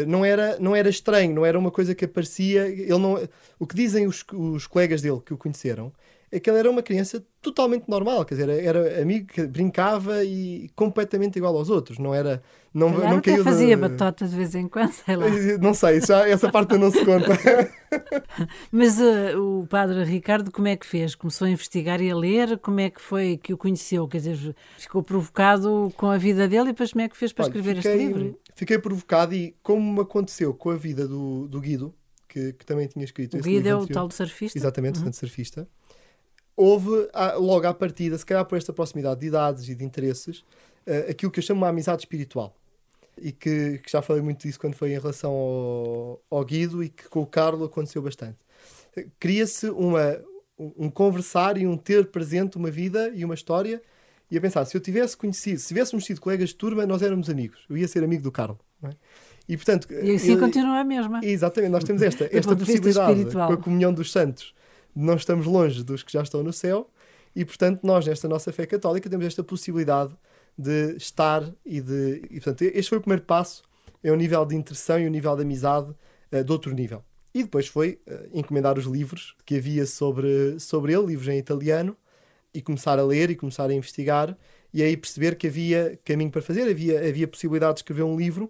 Não 0.07 0.23
era, 0.23 0.57
não 0.59 0.75
era 0.75 0.89
estranho, 0.89 1.33
não 1.33 1.45
era 1.45 1.57
uma 1.57 1.71
coisa 1.71 1.95
que 1.95 2.06
aparecia. 2.06 2.67
Ele 2.67 2.97
não, 2.97 3.27
o 3.59 3.65
que 3.65 3.75
dizem 3.75 4.07
os, 4.07 4.23
os 4.33 4.67
colegas 4.67 5.01
dele 5.01 5.21
que 5.25 5.33
o 5.33 5.38
conheceram 5.38 5.91
é 6.36 6.40
que 6.40 6.50
ele 6.50 6.60
era 6.60 6.70
uma 6.70 6.84
criança 6.84 7.24
totalmente 7.42 7.88
normal, 7.88 8.26
quer 8.26 8.36
dizer, 8.36 8.50
era 8.50 9.02
amigo 9.02 9.28
brincava 9.48 10.26
e 10.26 10.70
completamente 10.76 11.38
igual 11.38 11.56
aos 11.56 11.70
outros, 11.70 11.98
não 11.98 12.14
era 12.14 12.44
não, 12.74 12.92
Calhar 12.92 13.14
não 13.14 13.22
caiu 13.22 13.42
fazia 13.42 13.78
de... 13.78 13.82
batota 13.82 14.28
de 14.28 14.36
vez 14.36 14.54
em 14.54 14.68
quando, 14.68 14.92
sei 14.92 15.16
lá. 15.16 15.28
Não 15.62 15.74
sei, 15.74 16.02
já, 16.02 16.28
essa 16.28 16.52
parte 16.52 16.78
não 16.78 16.92
se 16.92 17.06
conta. 17.06 17.30
Mas 18.70 19.00
uh, 19.00 19.62
o 19.62 19.66
padre 19.66 20.04
Ricardo 20.04 20.52
como 20.52 20.68
é 20.68 20.76
que 20.76 20.86
fez? 20.86 21.16
Começou 21.16 21.48
a 21.48 21.50
investigar 21.50 22.02
e 22.02 22.12
a 22.12 22.16
ler? 22.16 22.60
Como 22.60 22.82
é 22.82 22.90
que 22.90 23.00
foi 23.00 23.38
que 23.38 23.54
o 23.54 23.58
conheceu? 23.58 24.06
Quer 24.10 24.18
dizer, 24.18 24.56
ficou 24.78 25.02
provocado 25.02 25.90
com 25.96 26.08
a 26.08 26.18
vida 26.18 26.50
dele 26.50 26.64
e 26.64 26.74
depois 26.74 26.92
como 26.92 27.06
é 27.06 27.08
que 27.08 27.16
fez 27.16 27.32
para 27.32 27.46
Olha, 27.46 27.50
escrever 27.50 27.78
fiquei, 27.78 27.92
este 27.94 28.06
livro? 28.06 28.40
Fiquei 28.54 28.78
provocado 28.78 29.34
e 29.34 29.56
como 29.64 30.02
aconteceu 30.02 30.54
com 30.54 30.70
a 30.70 30.76
vida 30.76 31.08
do, 31.08 31.48
do 31.48 31.62
Guido, 31.62 31.96
que, 32.28 32.52
que 32.52 32.66
também 32.66 32.88
tinha 32.88 33.06
escrito 33.06 33.38
o 33.38 33.42
Guido 33.42 33.70
é 33.70 33.76
o 33.76 33.88
tal 33.88 34.10
do 34.10 34.14
surfista? 34.14 34.60
Exatamente, 34.60 35.00
uhum. 35.00 35.14
surfista 35.14 35.66
houve, 36.56 36.90
logo 37.38 37.68
à 37.68 37.74
partida, 37.74 38.18
se 38.18 38.25
calhar 38.25 38.46
por 38.46 38.57
esta 38.57 38.72
proximidade 38.72 39.19
de 39.19 39.28
idades 39.28 39.68
e 39.69 39.75
de 39.75 39.84
interesses, 39.84 40.40
uh, 40.88 41.10
aquilo 41.10 41.31
que 41.31 41.40
eu 41.40 41.44
chamo 41.44 41.62
uma 41.62 41.69
amizade 41.69 42.02
espiritual. 42.02 42.56
E 43.18 43.31
que, 43.31 43.80
que, 43.80 43.92
já 43.92 44.02
falei 44.02 44.22
muito 44.22 44.42
disso 44.42 44.60
quando 44.60 44.75
foi 44.75 44.92
em 44.92 45.00
relação 45.00 45.31
ao, 45.31 46.22
ao 46.30 46.44
Guido 46.44 46.84
e 46.84 46.90
que 46.90 47.07
com 47.07 47.22
o 47.22 47.25
Carlo 47.25 47.63
aconteceu 47.63 48.02
bastante. 48.02 48.38
Cria-se 49.19 49.69
uma, 49.69 50.19
um 50.57 50.90
conversar 50.90 51.57
e 51.57 51.66
um 51.66 51.78
ter 51.78 52.07
presente 52.07 52.58
uma 52.58 52.69
vida 52.69 53.10
e 53.13 53.24
uma 53.24 53.34
história 53.34 53.81
e 54.30 54.38
a 54.38 54.42
pensar, 54.42 54.66
se 54.66 54.75
eu 54.75 54.81
tivesse 54.81 55.16
conhecido, 55.16 55.60
se 55.60 55.68
tivéssemos 55.68 56.04
sido 56.04 56.19
colegas 56.19 56.50
de 56.50 56.56
turma, 56.56 56.86
nós 56.86 57.01
éramos 57.01 57.30
amigos. 57.30 57.66
Eu 57.69 57.78
ia 57.78 57.88
ser 57.88 58.04
amigo 58.04 58.24
do 58.24 58.31
Carlo. 58.31 58.60
É? 58.84 58.90
E, 59.48 59.56
portanto, 59.56 59.88
e 59.92 60.16
assim 60.16 60.34
eu, 60.34 60.40
continua 60.40 60.80
a 60.80 60.84
mesma. 60.84 61.22
Exatamente, 61.24 61.72
nós 61.72 61.84
temos 61.84 62.01
esta, 62.01 62.28
esta 62.31 62.56
possibilidade 62.56 63.25
com 63.25 63.40
a 63.54 63.58
comunhão 63.58 63.94
dos 63.94 64.12
santos 64.12 64.54
não 64.95 65.15
estamos 65.15 65.45
longe 65.45 65.83
dos 65.83 66.03
que 66.03 66.13
já 66.13 66.21
estão 66.21 66.42
no 66.42 66.53
céu 66.53 66.89
e, 67.36 67.44
portanto, 67.44 67.81
nós, 67.83 68.06
nesta 68.06 68.30
nossa 68.30 68.51
fé 68.53 68.65
católica, 68.65 69.09
temos 69.09 69.25
esta 69.25 69.44
possibilidade 69.44 70.13
de 70.57 70.95
estar 70.95 71.44
e 71.65 71.81
de. 71.81 72.21
E, 72.30 72.39
portanto, 72.39 72.62
este 72.62 72.89
foi 72.89 72.97
o 72.97 73.01
primeiro 73.01 73.24
passo, 73.24 73.62
é 74.01 74.12
o 74.12 74.15
nível 74.15 74.45
de 74.45 74.56
intercessão 74.56 75.00
e 75.00 75.06
o 75.06 75.09
nível 75.09 75.36
de 75.36 75.42
amizade 75.42 75.94
uh, 76.31 76.44
de 76.44 76.51
outro 76.51 76.74
nível. 76.74 77.03
E 77.33 77.44
depois 77.44 77.68
foi 77.68 78.00
uh, 78.07 78.30
encomendar 78.33 78.80
os 78.80 78.86
livros 78.86 79.36
que 79.45 79.57
havia 79.57 79.86
sobre, 79.86 80.57
sobre 80.59 80.94
ele, 80.94 81.07
livros 81.07 81.27
em 81.27 81.38
italiano, 81.38 81.98
e 82.53 82.62
começar 82.62 82.98
a 82.98 83.03
ler 83.03 83.30
e 83.30 83.36
começar 83.36 83.69
a 83.69 83.74
investigar, 83.74 84.38
e 84.74 84.81
aí 84.81 84.95
perceber 84.95 85.36
que 85.36 85.48
havia 85.48 86.00
caminho 86.06 86.31
para 86.31 86.41
fazer, 86.41 86.69
havia, 86.69 87.06
havia 87.06 87.27
possibilidade 87.27 87.74
de 87.74 87.80
escrever 87.80 88.03
um 88.03 88.18
livro. 88.18 88.50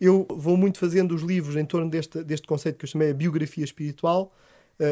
Eu 0.00 0.26
vou 0.28 0.56
muito 0.56 0.78
fazendo 0.78 1.14
os 1.14 1.22
livros 1.22 1.56
em 1.56 1.64
torno 1.64 1.88
deste, 1.88 2.24
deste 2.24 2.46
conceito 2.46 2.76
que 2.76 2.84
eu 2.84 2.88
chamei 2.88 3.10
a 3.10 3.14
biografia 3.14 3.64
espiritual, 3.64 4.32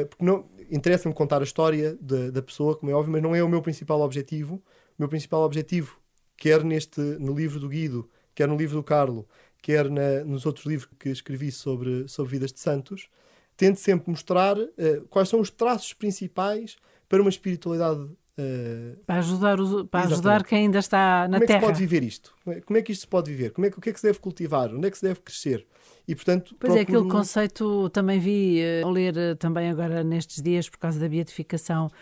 porque 0.09 0.25
não, 0.25 0.49
interessa-me 0.71 1.15
contar 1.15 1.41
a 1.41 1.45
história 1.45 1.97
da, 2.01 2.31
da 2.31 2.43
pessoa, 2.43 2.77
como 2.77 2.91
é 2.91 2.95
óbvio, 2.95 3.13
mas 3.13 3.23
não 3.23 3.35
é 3.35 3.43
o 3.43 3.49
meu 3.49 3.63
principal 3.63 4.01
objetivo. 4.01 4.57
O 4.57 4.63
meu 4.99 5.09
principal 5.09 5.43
objetivo, 5.43 5.99
quer 6.37 6.65
neste, 6.65 7.01
no 7.01 7.35
livro 7.35 7.61
do 7.61 7.69
Guido, 7.69 8.09
quer 8.35 8.49
no 8.49 8.57
livro 8.57 8.77
do 8.77 8.83
Carlo, 8.83 9.29
quer 9.61 9.91
na, 9.91 10.25
nos 10.25 10.47
outros 10.47 10.67
livros 10.67 10.89
que 10.99 11.09
escrevi 11.09 11.51
sobre, 11.51 12.07
sobre 12.09 12.33
vidas 12.33 12.53
de 12.53 12.61
santos, 12.61 13.09
tento 13.57 13.79
sempre 13.79 14.11
mostrar 14.11 14.59
uh, 14.59 14.69
quais 15.09 15.29
são 15.29 15.41
os 15.41 15.51
traços 15.51 15.93
principais 15.93 16.77
para 17.09 17.21
uma 17.21 17.31
espiritualidade 17.31 18.09
Uh, 18.37 18.97
para 19.07 19.21
ajudar, 19.21 19.61
os, 19.61 19.85
para 19.85 20.07
ajudar 20.07 20.43
quem 20.43 20.65
ainda 20.65 20.81
está 20.81 21.29
na 21.29 21.39
Terra. 21.39 21.39
Como 21.39 21.45
é 21.45 21.47
que 21.47 21.53
se 21.53 21.61
pode 21.61 21.79
viver 21.79 22.03
isto? 22.03 22.35
Como 22.67 22.79
é 22.79 22.83
que 22.83 22.93
isto 22.93 23.01
se 23.03 23.07
pode 23.07 23.31
viver? 23.31 23.51
Como 23.53 23.65
é 23.65 23.71
que, 23.71 23.79
o 23.79 23.81
que 23.81 23.91
é 23.91 23.93
que 23.93 24.01
se 24.01 24.07
deve 24.09 24.19
cultivar? 24.19 24.75
Onde 24.75 24.89
é 24.89 24.91
que 24.91 24.99
se 24.99 25.05
deve 25.05 25.21
crescer? 25.21 25.65
E, 26.07 26.17
portanto, 26.17 26.55
pois 26.59 26.75
é, 26.75 26.81
aquele 26.81 27.09
conceito 27.09 27.89
também 27.91 28.19
vi 28.19 28.61
uh, 28.83 28.91
ler 28.91 29.15
uh, 29.17 29.37
também 29.37 29.71
agora 29.71 30.03
nestes 30.03 30.43
dias, 30.43 30.69
por 30.69 30.79
causa 30.79 30.99
da 30.99 31.09
beatificação, 31.09 31.93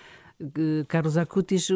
uh, 0.41 0.87
Carlos 0.89 1.19
Acutis, 1.19 1.69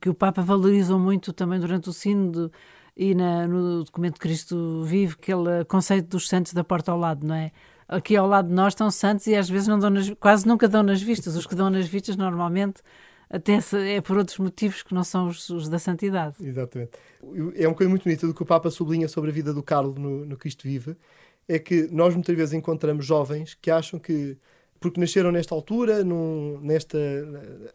que 0.00 0.08
o 0.08 0.14
Papa 0.14 0.42
valorizou 0.42 0.98
muito 0.98 1.32
também 1.32 1.58
durante 1.58 1.88
o 1.88 1.92
sínodo 1.92 2.52
e 2.96 3.16
na, 3.16 3.48
no 3.48 3.82
documento 3.82 4.20
Cristo 4.20 4.84
Vive, 4.84 5.16
aquele 5.20 5.64
conceito 5.64 6.06
dos 6.08 6.28
santos 6.28 6.52
da 6.52 6.62
porta 6.62 6.92
ao 6.92 6.98
lado, 6.98 7.26
não 7.26 7.34
é? 7.34 7.50
Aqui 7.88 8.16
ao 8.16 8.28
lado 8.28 8.48
de 8.48 8.54
nós 8.54 8.74
estão 8.74 8.90
santos 8.90 9.26
e 9.26 9.34
às 9.34 9.48
vezes 9.48 9.66
não 9.66 9.78
dão 9.78 9.90
nas, 9.90 10.10
quase 10.20 10.46
nunca 10.46 10.68
dão 10.68 10.82
nas 10.82 11.02
vistas. 11.02 11.36
Os 11.36 11.46
que 11.46 11.54
dão 11.54 11.68
nas 11.68 11.86
vistas 11.88 12.16
normalmente 12.16 12.82
até 13.30 13.58
é 13.96 14.00
por 14.00 14.16
outros 14.16 14.38
motivos 14.38 14.82
que 14.82 14.94
não 14.94 15.04
são 15.04 15.28
os, 15.28 15.48
os, 15.50 15.68
da 15.68 15.78
santidade. 15.78 16.36
Exatamente. 16.40 16.92
É 17.54 17.66
uma 17.66 17.74
coisa 17.74 17.90
muito 17.90 18.04
bonita 18.04 18.26
do 18.26 18.34
que 18.34 18.42
o 18.42 18.46
Papa 18.46 18.70
sublinha 18.70 19.08
sobre 19.08 19.30
a 19.30 19.32
vida 19.32 19.52
do 19.52 19.62
Carlos 19.62 19.96
no, 19.96 20.24
no 20.24 20.36
Cristo 20.36 20.62
Vive, 20.62 20.96
é 21.46 21.58
que 21.58 21.88
nós 21.90 22.14
muitas 22.14 22.36
vezes 22.36 22.54
encontramos 22.54 23.04
jovens 23.04 23.56
que 23.60 23.70
acham 23.70 23.98
que, 23.98 24.36
porque 24.78 25.00
nasceram 25.00 25.32
nesta 25.32 25.54
altura, 25.54 26.04
num, 26.04 26.58
nesta 26.60 26.98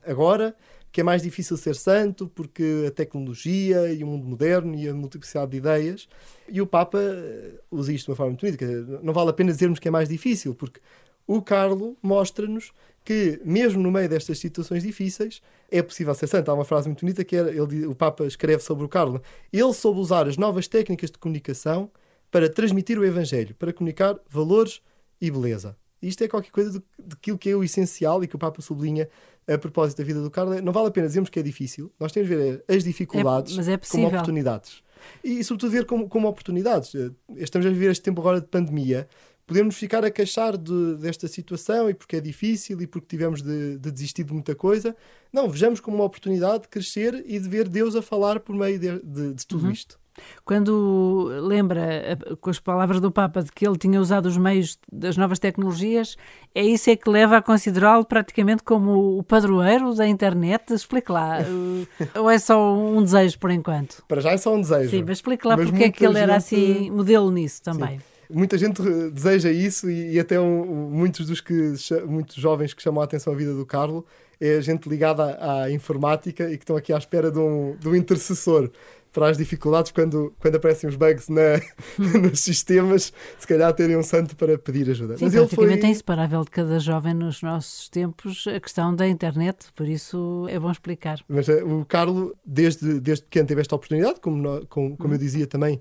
agora, 0.05 0.55
que 0.91 1.01
é 1.01 1.03
mais 1.03 1.23
difícil 1.23 1.57
ser 1.57 1.75
santo, 1.75 2.29
porque 2.29 2.85
a 2.87 2.91
tecnologia 2.91 3.91
e 3.91 4.03
o 4.03 4.07
mundo 4.07 4.27
moderno 4.27 4.75
e 4.75 4.87
a 4.87 4.93
multiplicidade 4.93 5.49
de 5.49 5.57
ideias. 5.57 6.07
E 6.47 6.61
o 6.61 6.67
Papa 6.67 6.99
eh, 6.99 7.55
usa 7.71 7.91
isto 7.91 8.05
de 8.05 8.11
uma 8.11 8.15
forma 8.15 8.29
muito 8.29 8.45
bonita. 8.45 9.01
Não 9.01 9.11
vale 9.11 9.31
a 9.31 9.33
pena 9.33 9.51
dizermos 9.51 9.79
que 9.79 9.87
é 9.87 9.91
mais 9.91 10.07
difícil, 10.07 10.53
porque 10.53 10.79
o 11.27 11.41
Carlo 11.41 11.97
mostra-nos 12.01 12.71
que, 13.03 13.39
mesmo 13.43 13.81
no 13.81 13.91
meio 13.91 14.07
destas 14.07 14.39
situações 14.39 14.83
difíceis, 14.83 15.41
é 15.69 15.81
possível 15.81 16.13
ser 16.13 16.27
santo. 16.27 16.49
Há 16.49 16.53
uma 16.53 16.65
frase 16.65 16.87
muito 16.87 17.01
bonita 17.01 17.23
que 17.23 17.35
era, 17.35 17.49
ele, 17.49 17.85
o 17.85 17.95
Papa 17.95 18.25
escreve 18.25 18.63
sobre 18.63 18.85
o 18.85 18.89
Carlo. 18.89 19.21
Ele 19.51 19.73
soube 19.73 19.99
usar 19.99 20.27
as 20.27 20.37
novas 20.37 20.67
técnicas 20.67 21.11
de 21.11 21.17
comunicação 21.17 21.91
para 22.31 22.49
transmitir 22.49 22.97
o 22.97 23.05
Evangelho, 23.05 23.53
para 23.55 23.73
comunicar 23.73 24.17
valores 24.29 24.81
e 25.19 25.29
beleza. 25.29 25.75
Isto 26.01 26.23
é 26.23 26.27
qualquer 26.27 26.51
coisa 26.51 26.83
daquilo 26.99 27.37
que 27.37 27.49
é 27.49 27.55
o 27.55 27.63
essencial 27.63 28.23
e 28.23 28.27
que 28.27 28.35
o 28.35 28.39
Papa 28.39 28.61
sublinha 28.61 29.07
a 29.47 29.57
propósito 29.57 29.99
da 29.99 30.03
vida 30.03 30.21
do 30.21 30.29
Carlos. 30.29 30.61
Não 30.61 30.73
vale 30.73 30.87
a 30.87 30.91
pena 30.91 31.07
dizermos 31.07 31.29
que 31.29 31.39
é 31.39 31.43
difícil. 31.43 31.91
Nós 31.99 32.11
temos 32.11 32.29
de 32.29 32.35
ver 32.35 32.63
as 32.67 32.83
dificuldades 32.83 33.57
é, 33.67 33.73
é 33.73 33.77
como 33.89 34.07
oportunidades. 34.07 34.83
E, 35.23 35.43
sobretudo, 35.43 35.71
ver 35.71 35.85
como, 35.85 36.09
como 36.09 36.27
oportunidades. 36.27 36.93
Estamos 37.35 37.65
a 37.65 37.69
viver 37.69 37.91
este 37.91 38.03
tempo 38.03 38.21
agora 38.21 38.41
de 38.41 38.47
pandemia. 38.47 39.07
Podemos 39.45 39.75
ficar 39.75 40.05
a 40.05 40.11
queixar 40.11 40.57
de, 40.57 40.95
desta 40.95 41.27
situação 41.27 41.89
e 41.89 41.93
porque 41.93 42.15
é 42.15 42.21
difícil 42.21 42.81
e 42.81 42.87
porque 42.87 43.07
tivemos 43.07 43.41
de, 43.41 43.77
de, 43.77 43.91
desistir 43.91 44.23
de 44.23 44.33
muita 44.33 44.55
coisa. 44.55 44.95
Não, 45.33 45.49
vejamos 45.49 45.79
como 45.79 45.97
uma 45.97 46.05
oportunidade 46.05 46.63
de 46.63 46.69
crescer 46.69 47.23
e 47.27 47.37
de 47.39 47.49
ver 47.49 47.67
Deus 47.67 47.95
a 47.95 48.01
falar 48.01 48.39
por 48.39 48.55
meio 48.55 48.79
de, 48.79 48.99
de, 48.99 49.45
tudo 49.45 49.65
uhum. 49.65 49.71
isto. 49.71 49.99
Quando 50.45 51.27
lembra, 51.41 52.17
com 52.39 52.49
as 52.49 52.59
palavras 52.59 53.01
do 53.01 53.11
Papa, 53.11 53.41
de 53.41 53.51
que 53.51 53.67
ele 53.67 53.77
tinha 53.77 53.99
usado 53.99 54.27
os 54.27 54.37
meios 54.37 54.77
das 54.91 55.17
novas 55.17 55.39
tecnologias, 55.39 56.15
é 56.53 56.63
isso 56.63 56.89
é 56.89 56.95
que 56.95 57.09
leva 57.09 57.37
a 57.37 57.41
considerá-lo 57.41 58.05
praticamente 58.05 58.63
como 58.63 59.17
o 59.17 59.23
padroeiro 59.23 59.93
da 59.95 60.07
internet? 60.07 60.71
Explique 60.71 61.11
lá. 61.11 61.39
Ou 62.15 62.29
é 62.29 62.37
só 62.37 62.75
um 62.75 63.01
desejo 63.03 63.39
por 63.39 63.49
enquanto? 63.49 64.03
Para 64.07 64.21
já 64.21 64.31
é 64.31 64.37
só 64.37 64.53
um 64.53 64.61
desejo. 64.61 64.91
Sim, 64.91 65.01
mas 65.01 65.17
explique 65.17 65.47
lá 65.47 65.57
mas 65.57 65.69
porque 65.69 65.83
é 65.83 65.91
que 65.91 66.05
ele 66.05 66.13
gente... 66.13 66.23
era 66.23 66.35
assim 66.35 66.91
modelo 66.91 67.31
nisso 67.31 67.63
também. 67.63 67.99
Sim 67.99 68.12
muita 68.29 68.57
gente 68.57 68.81
deseja 69.11 69.51
isso 69.51 69.89
e, 69.89 70.13
e 70.13 70.19
até 70.19 70.39
um, 70.39 70.89
muitos 70.89 71.27
dos 71.27 71.41
que 71.41 71.73
muitos 72.07 72.35
jovens 72.35 72.73
que 72.73 72.81
chamam 72.81 73.01
a 73.01 73.05
atenção 73.05 73.33
à 73.33 73.35
vida 73.35 73.53
do 73.53 73.65
Carlo 73.65 74.05
é 74.39 74.61
gente 74.61 74.89
ligada 74.89 75.23
à, 75.23 75.63
à 75.63 75.71
informática 75.71 76.49
e 76.49 76.57
que 76.57 76.63
estão 76.63 76.75
aqui 76.75 76.91
à 76.91 76.97
espera 76.97 77.31
de 77.31 77.39
um, 77.39 77.75
de 77.77 77.87
um 77.87 77.95
intercessor 77.95 78.69
para 79.13 79.29
as 79.29 79.37
dificuldades 79.37 79.91
quando, 79.91 80.33
quando 80.39 80.55
aparecem 80.55 80.89
os 80.89 80.95
bugs 80.95 81.29
na, 81.29 81.61
nos 82.19 82.39
sistemas, 82.39 83.13
se 83.37 83.47
calhar 83.47 83.71
terem 83.73 83.95
um 83.95 84.01
santo 84.01 84.35
para 84.35 84.57
pedir 84.57 84.89
ajuda. 84.89 85.17
Sim, 85.17 85.25
Mas 85.25 85.35
praticamente 85.35 85.81
foi... 85.81 85.89
é 85.89 85.91
inseparável 85.91 86.43
de 86.43 86.49
cada 86.49 86.79
jovem 86.79 87.13
nos 87.13 87.41
nossos 87.43 87.87
tempos 87.89 88.45
a 88.47 88.59
questão 88.59 88.93
da 88.93 89.07
internet, 89.07 89.67
por 89.75 89.87
isso 89.87 90.47
é 90.49 90.59
bom 90.59 90.71
explicar. 90.71 91.19
Mas 91.29 91.47
uh, 91.47 91.63
o 91.63 91.85
Carlo, 91.85 92.35
desde, 92.43 92.99
desde 92.99 93.25
pequeno, 93.25 93.47
teve 93.47 93.61
esta 93.61 93.75
oportunidade, 93.75 94.19
como, 94.19 94.65
como, 94.65 94.97
como 94.97 95.09
hum. 95.09 95.15
eu 95.15 95.19
dizia 95.19 95.45
também, 95.45 95.79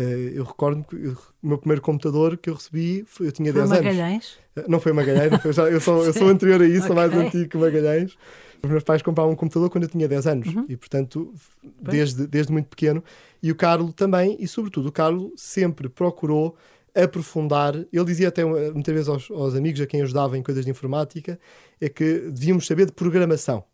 eu 0.00 0.44
recordo 0.44 0.84
que 0.84 0.96
o 0.96 1.16
meu 1.42 1.58
primeiro 1.58 1.80
computador 1.80 2.36
que 2.36 2.50
eu 2.50 2.54
recebi, 2.54 3.06
eu 3.20 3.32
tinha 3.32 3.52
foi 3.52 3.60
10 3.60 3.70
Magalhães? 3.70 4.38
anos. 4.56 4.66
Uh, 4.66 4.70
não 4.70 4.80
foi 4.80 4.92
Magalhães, 4.92 5.30
não 5.30 5.38
foi, 5.38 5.52
já, 5.52 5.70
eu, 5.70 5.80
sou, 5.80 6.04
eu 6.04 6.12
sou 6.12 6.28
anterior 6.28 6.60
a 6.60 6.66
isso, 6.66 6.86
okay. 6.86 6.86
sou 6.88 6.96
mais 6.96 7.12
antigo 7.12 7.48
que 7.48 7.56
Magalhães. 7.56 8.16
Os 8.62 8.70
meus 8.70 8.82
pais 8.82 9.02
compravam 9.02 9.32
um 9.32 9.36
computador 9.36 9.68
quando 9.68 9.84
eu 9.84 9.90
tinha 9.90 10.08
10 10.08 10.26
anos 10.26 10.54
uhum. 10.54 10.64
e, 10.68 10.76
portanto, 10.76 11.32
desde, 11.80 12.26
desde 12.26 12.50
muito 12.50 12.66
pequeno. 12.66 13.04
E 13.42 13.52
o 13.52 13.54
Carlos 13.54 13.92
também, 13.94 14.36
e 14.40 14.48
sobretudo 14.48 14.88
o 14.88 14.92
Carlos 14.92 15.32
sempre 15.36 15.88
procurou 15.88 16.56
aprofundar. 16.94 17.74
Ele 17.92 18.04
dizia 18.04 18.28
até 18.28 18.44
muitas 18.44 18.94
vezes 18.94 19.08
aos, 19.08 19.30
aos 19.30 19.54
amigos 19.54 19.80
a 19.80 19.86
quem 19.86 20.00
ajudava 20.02 20.38
em 20.38 20.42
coisas 20.42 20.64
de 20.64 20.70
informática 20.70 21.38
é 21.80 21.88
que 21.88 22.30
devíamos 22.30 22.66
saber 22.66 22.86
de 22.86 22.92
programação. 22.92 23.64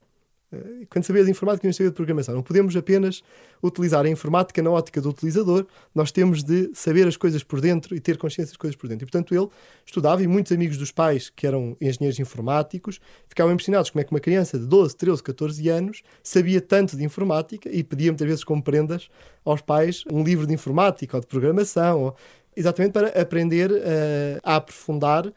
Eh, 0.52 0.87
quando 0.90 1.04
saber 1.04 1.25
de 1.25 1.30
informática, 1.30 1.62
temos 1.62 1.76
saber 1.76 1.90
de 1.90 1.97
programação. 1.97 2.35
Não 2.35 2.42
podemos 2.42 2.75
apenas 2.76 3.23
utilizar 3.62 4.04
a 4.04 4.09
informática 4.09 4.62
na 4.62 4.71
ótica 4.71 5.00
do 5.00 5.11
utilizador, 5.11 5.66
nós 5.95 6.11
temos 6.11 6.42
de 6.42 6.71
saber 6.75 7.07
as 7.07 7.16
coisas 7.16 7.42
por 7.42 7.61
dentro 7.61 7.95
e 7.95 8.00
ter 8.00 8.16
consciência 8.16 8.52
das 8.52 8.57
coisas 8.57 8.76
por 8.76 8.88
dentro. 8.88 9.04
E, 9.04 9.07
portanto, 9.11 9.35
ele 9.35 9.49
estudava 9.85 10.23
e 10.23 10.26
muitos 10.26 10.52
amigos 10.52 10.76
dos 10.76 10.90
pais, 10.90 11.30
que 11.30 11.47
eram 11.47 11.76
engenheiros 11.80 12.19
informáticos, 12.19 13.00
ficavam 13.28 13.52
impressionados 13.52 13.90
como 13.90 14.00
é 14.00 14.04
que 14.04 14.11
uma 14.11 14.21
criança 14.21 14.59
de 14.59 14.66
12, 14.66 14.97
13, 14.97 15.23
14 15.23 15.69
anos 15.69 16.02
sabia 16.23 16.61
tanto 16.61 16.97
de 16.97 17.04
informática 17.04 17.69
e 17.71 17.85
pedia 17.85 18.11
muitas 18.11 18.26
vezes 18.26 18.45
como 18.45 18.62
prendas 18.62 19.09
aos 19.45 19.61
pais 19.61 20.04
um 20.11 20.23
livro 20.23 20.47
de 20.47 20.54
informática 20.54 21.16
ou 21.16 21.21
de 21.21 21.26
programação, 21.26 22.02
ou, 22.02 22.16
exatamente 22.57 22.92
para 22.92 23.09
aprender 23.21 23.71
uh, 23.71 24.40
a 24.42 24.57
aprofundar 24.57 25.33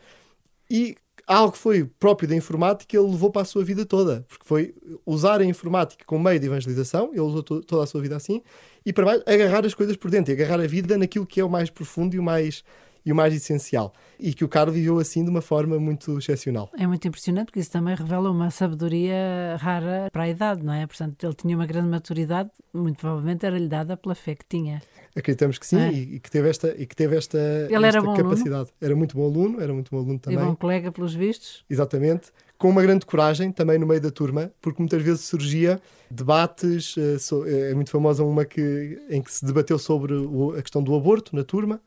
e 0.70 0.96
algo 1.28 1.54
que 1.54 1.58
foi 1.58 1.86
próprio 1.86 2.28
da 2.28 2.36
informática, 2.36 2.98
ele 2.98 3.10
levou 3.10 3.32
para 3.32 3.42
a 3.42 3.46
sua 3.46 3.64
vida 3.64 3.86
toda, 3.86 4.26
porque 4.28 4.46
foi 4.46 4.76
usar 5.06 5.42
a 5.42 5.46
informática 5.46 6.04
como 6.06 6.24
meio 6.24 6.40
de 6.40 6.46
evangelização, 6.46 7.10
ele 7.12 7.22
usou 7.22 7.44
to 7.44 7.62
toda 7.62 7.84
a 7.84 7.88
sua 7.88 8.02
vida 8.02 8.16
assim, 8.16 8.42
e 8.86 8.92
para 8.92 9.06
mais, 9.06 9.24
agarrar 9.26 9.66
as 9.66 9.74
coisas 9.74 9.96
por 9.96 10.12
dentro, 10.12 10.32
e 10.32 10.36
agarrar 10.36 10.62
a 10.62 10.68
vida 10.68 10.98
naquilo 10.98 11.26
que 11.26 11.40
é 11.40 11.44
o 11.44 11.50
mais 11.50 11.70
profundo 11.70 12.16
e 12.16 12.20
o 12.20 12.24
mais 12.24 12.64
e 13.06 13.12
o 13.12 13.16
mais 13.16 13.34
essencial. 13.34 13.94
E 14.20 14.34
que 14.34 14.46
o 14.46 14.50
Carlos 14.50 14.76
viveu 14.76 14.98
assim 14.98 15.24
de 15.24 15.30
uma 15.30 15.42
forma 15.42 15.78
muito 15.80 16.18
excepcional. 16.18 16.70
É 16.78 16.88
muito 16.88 17.08
impressionante 17.08 17.48
porque 17.48 17.60
isso 17.60 17.72
também 17.72 17.96
revela 17.96 18.32
uma 18.32 18.50
sabedoria 18.50 19.58
rara 19.60 20.10
para 20.12 20.24
a 20.24 20.30
idade, 20.30 20.64
não 20.64 20.74
é? 20.74 20.88
Portanto, 20.88 21.22
ele 21.24 21.34
tinha 21.34 21.56
uma 21.56 21.66
grande 21.66 21.90
maturidade, 21.90 22.50
muito 22.74 22.98
provavelmente 22.98 23.46
era-lhe 23.46 23.68
dada 23.68 23.98
pela 23.98 24.16
fé 24.16 24.36
que 24.36 24.46
tinha. 24.48 24.82
Acreditamos 25.16 25.60
que 25.60 25.68
sim 25.68 25.80
é. 25.80 25.92
e, 25.92 26.16
e, 26.16 26.20
que 26.20 26.30
teve 26.30 26.50
esta, 26.50 26.76
e 26.76 26.86
que 26.88 26.96
teve 26.96 27.16
esta, 27.16 27.38
ele 27.38 27.86
esta 27.86 28.00
era 28.00 28.02
capacidade. 28.02 28.54
Aluno? 28.54 28.74
Era 28.82 28.96
muito 28.96 29.16
bom 29.16 29.26
aluno, 29.26 29.62
era 29.62 29.74
muito 29.74 29.92
bom 29.92 29.98
aluno 29.98 30.20
também. 30.20 30.40
E 30.40 30.44
bom 30.44 30.56
colega, 30.56 30.92
pelos 30.92 31.14
vistos. 31.14 31.64
Exatamente. 31.70 32.32
Com 32.58 32.70
uma 32.70 32.82
grande 32.82 33.06
coragem 33.06 33.52
também 33.52 33.78
no 33.78 33.86
meio 33.86 34.02
da 34.02 34.10
turma, 34.10 34.52
porque 34.60 34.82
muitas 34.82 35.02
vezes 35.02 35.22
surgia 35.22 35.80
debates. 36.10 36.96
Eh, 36.98 37.70
é 37.70 37.74
muito 37.76 37.92
famosa 37.92 38.24
uma 38.24 38.44
que, 38.44 39.00
em 39.10 39.22
que 39.22 39.32
se 39.32 39.46
debateu 39.46 39.78
sobre 39.78 40.14
a 40.58 40.62
questão 40.62 40.82
do 40.82 40.96
aborto 40.96 41.36
na 41.36 41.44
turma 41.44 41.80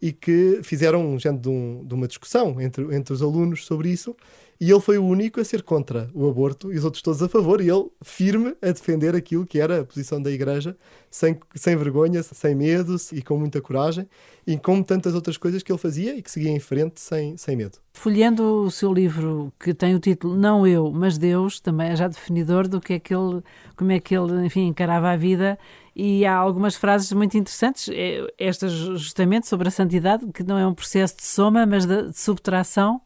e 0.00 0.12
que 0.12 0.60
fizeram 0.62 1.06
um 1.06 1.18
género 1.18 1.42
de, 1.42 1.48
um, 1.48 1.84
de, 1.84 1.94
uma 1.94 2.06
discussão 2.06 2.60
entre, 2.60 2.94
entre 2.94 3.12
os 3.12 3.22
alunos 3.22 3.64
sobre 3.64 3.88
isso. 3.90 4.14
E 4.60 4.70
ele 4.70 4.80
foi 4.80 4.98
o 4.98 5.04
único 5.04 5.40
a 5.40 5.44
ser 5.44 5.62
contra 5.62 6.08
o 6.14 6.28
aborto 6.28 6.72
e 6.72 6.78
os 6.78 6.84
outros 6.84 7.02
todos 7.02 7.22
a 7.22 7.28
favor, 7.28 7.60
e 7.60 7.68
ele 7.68 7.90
firme 8.02 8.54
a 8.62 8.66
defender 8.70 9.14
aquilo 9.14 9.46
que 9.46 9.58
era 9.58 9.80
a 9.80 9.84
posição 9.84 10.22
da 10.22 10.30
Igreja, 10.30 10.76
sem, 11.10 11.38
sem 11.54 11.76
vergonha, 11.76 12.22
sem 12.22 12.54
medo 12.54 12.96
e 13.12 13.22
com 13.22 13.36
muita 13.36 13.60
coragem, 13.60 14.08
e 14.46 14.56
como 14.58 14.84
tantas 14.84 15.14
outras 15.14 15.36
coisas 15.36 15.62
que 15.62 15.70
ele 15.70 15.78
fazia 15.78 16.16
e 16.16 16.22
que 16.22 16.30
seguia 16.30 16.50
em 16.50 16.60
frente 16.60 17.00
sem, 17.00 17.36
sem 17.36 17.56
medo. 17.56 17.78
Folhando 17.92 18.62
o 18.62 18.70
seu 18.70 18.92
livro, 18.92 19.52
que 19.58 19.72
tem 19.72 19.94
o 19.94 20.00
título 20.00 20.36
Não 20.36 20.66
Eu, 20.66 20.90
mas 20.90 21.18
Deus, 21.18 21.60
também 21.60 21.88
é 21.90 21.96
já 21.96 22.08
definidor 22.08 22.68
do 22.68 22.80
que 22.80 22.94
é 22.94 22.98
que 22.98 23.14
ele, 23.14 23.42
como 23.76 23.92
é 23.92 24.00
que 24.00 24.16
ele, 24.16 24.44
enfim, 24.44 24.66
encarava 24.66 25.10
a 25.10 25.16
vida. 25.16 25.58
E 25.96 26.26
há 26.26 26.34
algumas 26.34 26.74
frases 26.74 27.12
muito 27.12 27.38
interessantes, 27.38 27.88
é, 27.92 28.26
estas 28.36 28.72
justamente 28.72 29.46
sobre 29.46 29.68
a 29.68 29.70
santidade, 29.70 30.26
que 30.32 30.42
não 30.42 30.58
é 30.58 30.66
um 30.66 30.74
processo 30.74 31.16
de 31.16 31.24
soma, 31.24 31.64
mas 31.64 31.86
de, 31.86 32.10
de 32.10 32.18
subtração, 32.18 33.00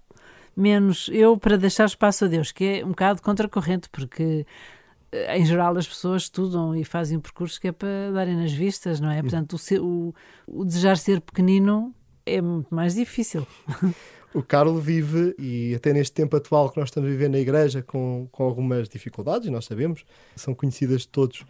menos 0.58 1.08
eu 1.12 1.36
para 1.38 1.56
deixar 1.56 1.86
espaço 1.86 2.24
a 2.24 2.28
Deus, 2.28 2.50
que 2.50 2.64
é 2.64 2.84
um 2.84 2.88
bocado 2.88 3.22
contracorrente, 3.22 3.88
porque 3.90 4.44
eh, 5.12 5.38
em 5.38 5.46
geral 5.46 5.76
as 5.76 5.86
pessoas 5.86 6.22
estudam 6.22 6.74
e 6.74 6.84
fazem 6.84 7.16
um 7.16 7.20
percurso 7.20 7.60
que 7.60 7.68
é 7.68 7.72
para 7.72 8.10
darem 8.12 8.36
nas 8.36 8.52
vistas, 8.52 9.00
não 9.00 9.10
é? 9.10 9.22
Portanto, 9.22 9.54
o, 9.54 9.58
ser, 9.58 9.80
o, 9.80 10.14
o 10.46 10.64
desejar 10.64 10.98
ser 10.98 11.20
pequenino 11.20 11.94
é 12.26 12.40
muito 12.40 12.74
mais 12.74 12.94
difícil. 12.94 13.46
o 14.34 14.42
Carlos 14.42 14.84
vive, 14.84 15.34
e 15.38 15.74
até 15.74 15.92
neste 15.92 16.12
tempo 16.12 16.36
atual 16.36 16.70
que 16.70 16.78
nós 16.78 16.88
estamos 16.88 17.08
a 17.08 17.12
viver 17.12 17.30
na 17.30 17.38
igreja, 17.38 17.82
com, 17.82 18.28
com 18.32 18.42
algumas 18.42 18.88
dificuldades, 18.88 19.48
nós 19.50 19.64
sabemos, 19.64 20.04
são 20.34 20.54
conhecidas 20.54 21.02
de 21.02 21.08
todos, 21.08 21.44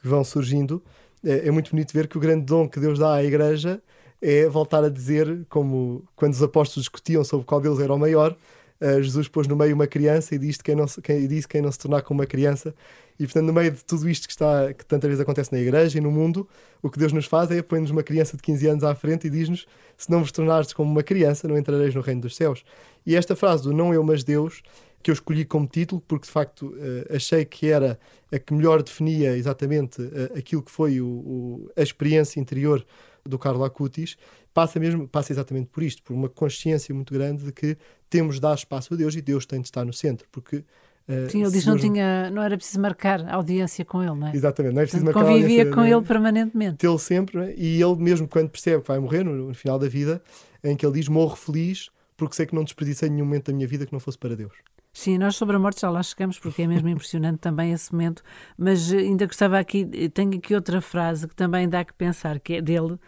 que 0.00 0.08
vão 0.08 0.24
surgindo, 0.24 0.82
é, 1.24 1.48
é, 1.48 1.50
muito 1.50 1.70
bonito 1.70 1.92
ver 1.92 2.06
que 2.06 2.16
o 2.16 2.20
grande 2.20 2.44
dom 2.44 2.68
que 2.68 2.78
Deus 2.78 2.98
dá 2.98 3.14
à 3.14 3.24
Igreja 3.24 3.82
é 4.20 4.48
voltar 4.48 4.82
a 4.84 4.88
dizer, 4.88 5.44
como 5.48 6.04
quando 6.14 6.32
os 6.32 6.42
apóstolos 6.42 6.84
discutiam 6.84 7.22
sobre 7.24 7.46
qual 7.46 7.60
deles 7.60 7.78
era 7.78 7.92
o 7.92 7.98
maior, 7.98 8.36
uh, 8.80 9.02
Jesus 9.02 9.28
pôs 9.28 9.46
no 9.46 9.56
meio 9.56 9.74
uma 9.74 9.86
criança 9.86 10.34
e 10.34 10.38
disse 10.38 10.62
quem 10.62 10.74
não, 10.74 10.86
se, 10.86 11.00
quem, 11.00 11.26
disse 11.26 11.46
quem 11.46 11.60
não 11.60 11.70
se 11.70 11.78
tornar 11.78 12.02
como 12.02 12.20
uma 12.20 12.26
criança. 12.26 12.74
E 13.18 13.24
portanto, 13.24 13.46
no 13.46 13.52
meio 13.52 13.70
de 13.70 13.84
tudo 13.84 14.08
isto 14.08 14.26
que, 14.26 14.32
está, 14.32 14.72
que 14.74 14.84
tantas 14.84 15.08
vezes 15.08 15.22
acontece 15.22 15.52
na 15.52 15.58
Igreja 15.58 15.98
e 15.98 16.00
no 16.00 16.10
mundo, 16.10 16.46
o 16.82 16.90
que 16.90 16.98
Deus 16.98 17.12
nos 17.12 17.26
faz 17.26 17.50
é 17.50 17.62
pôr-nos 17.62 17.90
uma 17.90 18.02
criança 18.02 18.36
de 18.36 18.42
15 18.42 18.66
anos 18.68 18.84
à 18.84 18.94
frente 18.94 19.26
e 19.26 19.30
diz-nos: 19.30 19.66
Se 19.96 20.10
não 20.10 20.20
vos 20.20 20.32
tornares 20.32 20.72
como 20.72 20.90
uma 20.90 21.02
criança, 21.02 21.48
não 21.48 21.56
entrareis 21.56 21.94
no 21.94 22.02
reino 22.02 22.20
dos 22.22 22.36
céus. 22.36 22.64
E 23.06 23.16
esta 23.16 23.34
frase 23.34 23.62
do 23.62 23.72
não 23.72 23.94
eu, 23.94 24.02
mas 24.02 24.22
Deus 24.22 24.62
que 25.06 25.10
eu 25.10 25.14
escolhi 25.14 25.44
como 25.44 25.68
título, 25.68 26.02
porque 26.08 26.26
de 26.26 26.32
facto 26.32 26.66
uh, 26.66 27.14
achei 27.14 27.44
que 27.44 27.70
era 27.70 27.96
a 28.32 28.40
que 28.40 28.52
melhor 28.52 28.82
definia 28.82 29.36
exatamente 29.36 30.02
uh, 30.02 30.36
aquilo 30.36 30.60
que 30.60 30.70
foi 30.72 31.00
o, 31.00 31.06
o, 31.06 31.70
a 31.76 31.80
experiência 31.80 32.40
interior 32.40 32.84
do 33.26 33.38
Carlo 33.38 33.64
Acutis, 33.64 34.16
passa 34.52 34.78
mesmo, 34.78 35.06
passa 35.06 35.32
exatamente 35.32 35.68
por 35.68 35.82
isto, 35.82 36.02
por 36.02 36.14
uma 36.14 36.28
consciência 36.28 36.94
muito 36.94 37.12
grande 37.12 37.44
de 37.44 37.52
que 37.52 37.76
temos 38.08 38.36
de 38.36 38.40
dar 38.40 38.54
espaço 38.54 38.94
a 38.94 38.96
Deus 38.96 39.14
e 39.14 39.20
Deus 39.20 39.46
tem 39.46 39.60
de 39.60 39.66
estar 39.66 39.84
no 39.84 39.92
centro, 39.92 40.26
porque 40.30 40.64
Uh, 41.08 41.30
Sim, 41.30 41.42
ele 41.42 41.52
diz 41.52 41.62
que 41.62 41.70
não, 41.70 41.78
tinha, 41.78 42.30
não 42.30 42.42
era 42.42 42.56
preciso 42.56 42.80
marcar 42.80 43.32
audiência 43.32 43.84
com 43.84 44.02
ele, 44.02 44.16
não 44.16 44.26
é? 44.26 44.34
Exatamente, 44.34 44.74
não 44.74 44.82
é 44.82 44.84
preciso 44.84 45.04
marcar 45.04 45.20
Convivia 45.20 45.62
audiência, 45.62 45.72
com 45.72 45.84
ele 45.84 46.02
permanentemente. 46.02 46.78
Tê-lo 46.78 46.98
sempre, 46.98 47.44
é? 47.44 47.54
e 47.56 47.80
ele 47.80 47.94
mesmo 47.94 48.26
quando 48.26 48.50
percebe 48.50 48.82
que 48.82 48.88
vai 48.88 48.98
morrer 48.98 49.22
no, 49.22 49.32
no, 49.32 49.54
final 49.54 49.78
da 49.78 49.86
vida, 49.86 50.20
em 50.64 50.74
que 50.74 50.84
ele 50.84 50.94
diz: 50.94 51.06
Morro 51.06 51.36
feliz 51.36 51.90
porque 52.16 52.34
sei 52.34 52.46
que 52.46 52.54
não 52.54 52.64
desperdicei 52.64 53.08
nenhum 53.08 53.24
momento 53.24 53.46
da 53.46 53.52
minha 53.52 53.68
vida 53.68 53.86
que 53.86 53.92
não 53.92 54.00
fosse 54.00 54.18
para 54.18 54.34
Deus. 54.34 54.52
Sim, 54.96 55.18
nós 55.18 55.36
sobre 55.36 55.56
a 55.56 55.58
morte 55.58 55.82
já 55.82 55.90
lá 55.90 56.02
chegamos 56.02 56.38
porque 56.38 56.62
é 56.62 56.66
mesmo 56.66 56.88
impressionante 56.88 57.38
também 57.38 57.70
esse 57.70 57.92
momento, 57.92 58.22
mas 58.56 58.90
eh, 58.90 58.96
ainda 58.96 59.26
gostava 59.26 59.58
aqui, 59.58 59.86
eh, 59.92 60.08
tenho 60.08 60.34
aqui 60.38 60.54
outra 60.54 60.80
frase 60.80 61.28
que 61.28 61.34
também 61.34 61.68
dá 61.68 61.84
que 61.84 61.92
pensar, 61.92 62.40
que 62.40 62.54
é 62.54 62.62
dele, 62.62 62.98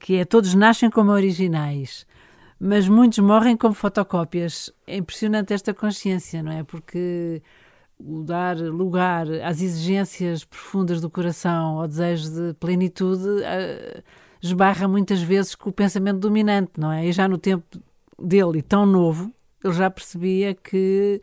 que 0.00 0.16
é 0.16 0.24
todos 0.24 0.54
nascem 0.54 0.88
como 0.88 1.10
originais, 1.10 2.06
mas 2.58 2.88
muitos 2.88 3.18
morrem 3.18 3.54
como 3.54 3.74
fotocópias. 3.74 4.72
É 4.86 4.96
impressionante 4.96 5.52
esta 5.52 5.74
consciência, 5.74 6.42
não 6.42 6.52
é? 6.52 6.64
Porque 6.64 7.42
o 7.98 8.22
dar 8.22 8.56
lugar 8.56 9.26
às 9.44 9.60
exigências 9.60 10.42
profundas 10.42 11.02
do 11.02 11.10
coração, 11.10 11.80
ao 11.80 11.86
desejo 11.86 12.30
de 12.30 12.54
plenitude, 12.54 13.28
uh, 13.28 14.02
esbarra 14.40 14.88
muitas 14.88 15.20
vezes 15.20 15.54
com 15.54 15.68
o 15.68 15.72
pensamento 15.72 16.18
dominante, 16.18 16.72
não 16.78 16.90
é? 16.90 17.06
E 17.06 17.12
já 17.12 17.28
no 17.28 17.36
tempo 17.36 17.78
dele, 18.18 18.62
tão 18.62 18.86
novo, 18.86 19.35
ele 19.66 19.74
já 19.74 19.90
percebia 19.90 20.54
que 20.54 21.20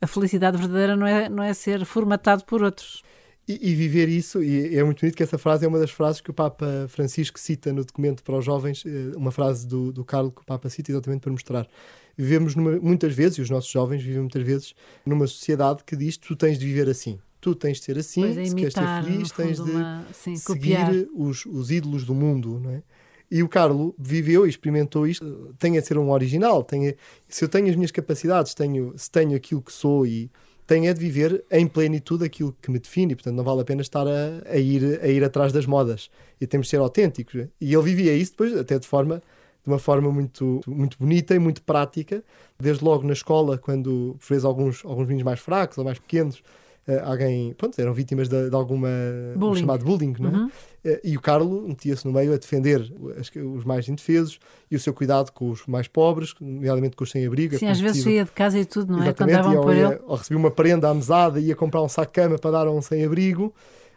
a 0.00 0.06
felicidade 0.06 0.58
verdadeira 0.58 0.96
não 0.96 1.06
é, 1.06 1.28
não 1.28 1.42
é 1.42 1.54
ser 1.54 1.84
formatado 1.84 2.44
por 2.44 2.62
outros. 2.62 3.02
e, 3.46 3.70
e, 3.70 3.74
viver 3.74 4.08
isso, 4.08 4.42
e 4.42 4.76
é 4.76 4.82
muito 4.82 5.00
bonito 5.00 5.16
que 5.16 5.22
essa 5.22 5.36
frase 5.38 5.64
é 5.64 5.68
uma 5.68 5.78
das 5.78 5.90
frases 5.90 6.20
que 6.20 6.30
o 6.30 6.34
Papa 6.34 6.86
Francisco 6.88 7.38
cita 7.38 7.72
no 7.72 7.84
documento 7.84 8.22
para 8.22 8.36
os 8.36 8.44
jovens, 8.44 8.84
eh, 8.86 9.16
uma 9.16 9.30
frase 9.30 9.66
do, 9.66 9.92
do 9.92 10.04
Carlo 10.04 10.30
que 10.30 10.40
o 10.40 10.44
Papa 10.44 10.70
cita 10.70 10.90
exatamente 10.90 11.20
para 11.20 11.30
mostrar. 11.30 11.68
Vivemos 12.16 12.54
numa, 12.54 12.72
muitas 12.72 13.12
vezes, 13.14 13.38
e 13.38 13.42
os 13.42 13.50
nossos 13.50 13.70
jovens 13.70 14.02
vivem 14.02 14.20
muitas 14.20 14.42
vezes, 14.42 14.74
numa 15.04 15.26
sociedade 15.26 15.84
que 15.84 15.94
diz 15.94 16.16
tu 16.16 16.34
tens 16.34 16.58
de 16.58 16.64
viver 16.64 16.88
assim. 16.88 17.18
Tu 17.40 17.54
tens 17.54 17.78
de 17.78 17.84
ser 17.84 17.98
assim, 17.98 18.24
é, 18.24 18.46
se 18.46 18.54
queres 18.54 18.72
ser 18.72 19.02
feliz, 19.02 19.30
tens 19.30 19.56
de 19.62 19.70
uma, 19.70 20.06
sim, 20.14 20.36
seguir 20.36 21.08
os, 21.14 21.44
os 21.44 21.70
ídolos 21.70 22.04
do 22.04 22.14
mundo, 22.14 22.58
não 22.58 22.70
é? 22.70 22.82
E 23.30 23.42
o 23.42 23.48
Carlo 23.48 23.94
viveu 23.98 24.46
e 24.46 24.50
experimentou 24.50 25.06
isto. 25.06 25.54
Tem 25.58 25.76
a 25.78 25.82
ser 25.82 25.98
um 25.98 26.10
original. 26.10 26.62
Tem 26.62 26.94
se 27.28 27.44
eu 27.44 27.48
tenho 27.48 27.68
as 27.68 27.74
minhas 27.74 27.90
capacidades, 27.90 28.54
tenho, 28.54 28.92
se 28.96 29.10
tenho 29.10 29.36
aquilo 29.36 29.62
que 29.62 29.72
sou 29.72 30.06
e 30.06 30.30
tenho 30.66 30.86
é 30.86 30.94
de 30.94 31.00
viver 31.00 31.44
em 31.50 31.66
plenitude 31.66 32.24
aquilo 32.24 32.56
que 32.60 32.70
me 32.70 32.78
define. 32.78 33.14
Portanto, 33.14 33.34
não 33.34 33.44
vale 33.44 33.60
a 33.60 33.64
pena 33.64 33.82
estar 33.82 34.06
a, 34.06 34.42
a, 34.50 34.56
ir, 34.56 35.00
a 35.02 35.08
ir 35.08 35.24
atrás 35.24 35.52
das 35.52 35.66
modas. 35.66 36.10
E 36.40 36.46
temos 36.46 36.66
de 36.66 36.70
ser 36.70 36.78
autênticos. 36.78 37.46
E 37.60 37.74
ele 37.74 37.82
vivia 37.82 38.14
isso 38.14 38.32
depois, 38.32 38.56
até 38.56 38.78
de 38.78 38.86
forma 38.86 39.22
de 39.64 39.70
uma 39.70 39.78
forma 39.78 40.12
muito, 40.12 40.60
muito 40.66 40.98
bonita 40.98 41.34
e 41.34 41.38
muito 41.38 41.62
prática, 41.62 42.22
desde 42.60 42.84
logo 42.84 43.06
na 43.06 43.14
escola, 43.14 43.56
quando 43.56 44.14
fez 44.18 44.44
alguns, 44.44 44.84
alguns 44.84 45.06
meninos 45.06 45.24
mais 45.24 45.40
fracos 45.40 45.78
ou 45.78 45.84
mais 45.84 45.98
pequenos, 45.98 46.42
alguém, 47.02 47.54
pronto, 47.54 47.80
eram 47.80 47.94
vítimas 47.94 48.28
de, 48.28 48.50
de 48.50 48.54
alguma 48.54 48.88
bullying. 49.36 49.60
chamado 49.60 49.84
bullying, 49.84 50.14
não 50.18 50.30
é? 50.30 50.32
Uhum. 50.32 50.46
Uh, 50.46 51.00
e 51.02 51.16
o 51.16 51.20
Carlo 51.20 51.66
metia-se 51.66 52.06
no 52.06 52.12
meio 52.12 52.34
a 52.34 52.36
defender 52.36 52.92
os 53.56 53.64
mais 53.64 53.88
indefesos 53.88 54.38
e 54.70 54.76
o 54.76 54.80
seu 54.80 54.92
cuidado 54.92 55.32
com 55.32 55.50
os 55.50 55.66
mais 55.66 55.88
pobres, 55.88 56.34
nomeadamente 56.38 56.94
com 56.94 57.04
os 57.04 57.10
sem-abrigo. 57.10 57.56
Sim, 57.56 57.68
às 57.68 57.80
vezes 57.80 58.02
saía 58.02 58.24
de 58.24 58.32
casa 58.32 58.58
e 58.58 58.64
tudo, 58.66 58.92
não 58.92 59.00
é? 59.00 59.04
Exatamente, 59.04 59.36
davam 59.36 59.62
por 59.62 59.74
ele. 59.74 59.98
Ou 60.06 60.16
recebia 60.16 60.38
uma 60.38 60.50
prenda 60.50 60.90
à 60.90 60.94
mesada 60.94 61.40
e 61.40 61.46
ia 61.46 61.56
comprar 61.56 61.82
um 61.82 61.88
saco 61.88 62.12
de 62.12 62.20
cama 62.20 62.38
para 62.38 62.50
dar 62.50 62.66
a 62.66 62.70
um 62.70 62.82
sem-abrigo 62.82 63.54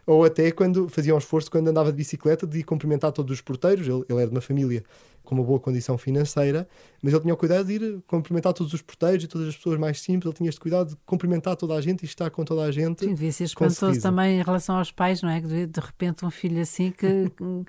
ou 0.08 0.24
até 0.24 0.50
quando 0.50 0.88
fazia 0.88 1.14
um 1.14 1.18
esforço 1.18 1.50
quando 1.50 1.68
andava 1.68 1.90
de 1.90 1.96
bicicleta 1.98 2.46
de 2.46 2.62
cumprimentar 2.62 3.12
todos 3.12 3.30
os 3.30 3.42
porteiros. 3.42 3.86
Ele, 3.86 4.02
ele, 4.08 4.18
era 4.18 4.26
de 4.26 4.34
uma 4.34 4.40
família 4.40 4.82
com 5.22 5.34
uma 5.34 5.44
boa 5.44 5.60
condição 5.60 5.98
financeira, 5.98 6.66
mas 7.02 7.12
ele 7.12 7.20
tinha 7.20 7.34
o 7.34 7.36
cuidado 7.36 7.66
de 7.66 7.74
ir 7.74 8.02
cumprimentar 8.06 8.54
todos 8.54 8.72
os 8.72 8.80
porteiros 8.80 9.24
e 9.24 9.28
todas 9.28 9.48
as 9.48 9.54
pessoas 9.54 9.78
mais 9.78 10.00
simples. 10.00 10.30
Ele 10.30 10.34
tinha 10.38 10.48
este 10.48 10.58
cuidado 10.58 10.88
de 10.88 10.96
cumprimentar 11.04 11.56
toda 11.56 11.74
a 11.74 11.80
gente 11.82 12.04
e 12.04 12.06
estar 12.06 12.30
com 12.30 12.42
toda 12.42 12.62
a 12.62 12.72
gente. 12.72 13.04
Sim, 13.04 13.12
devia 13.12 13.30
ser 13.30 13.44
espantoso 13.44 14.00
também 14.00 14.40
em 14.40 14.42
relação 14.42 14.78
aos 14.78 14.90
pais, 14.90 15.20
não 15.20 15.28
é? 15.28 15.42
Que 15.42 15.66
de 15.66 15.80
repente 15.80 16.24
um 16.24 16.30
filho 16.30 16.62
assim 16.62 16.90
que. 16.90 17.30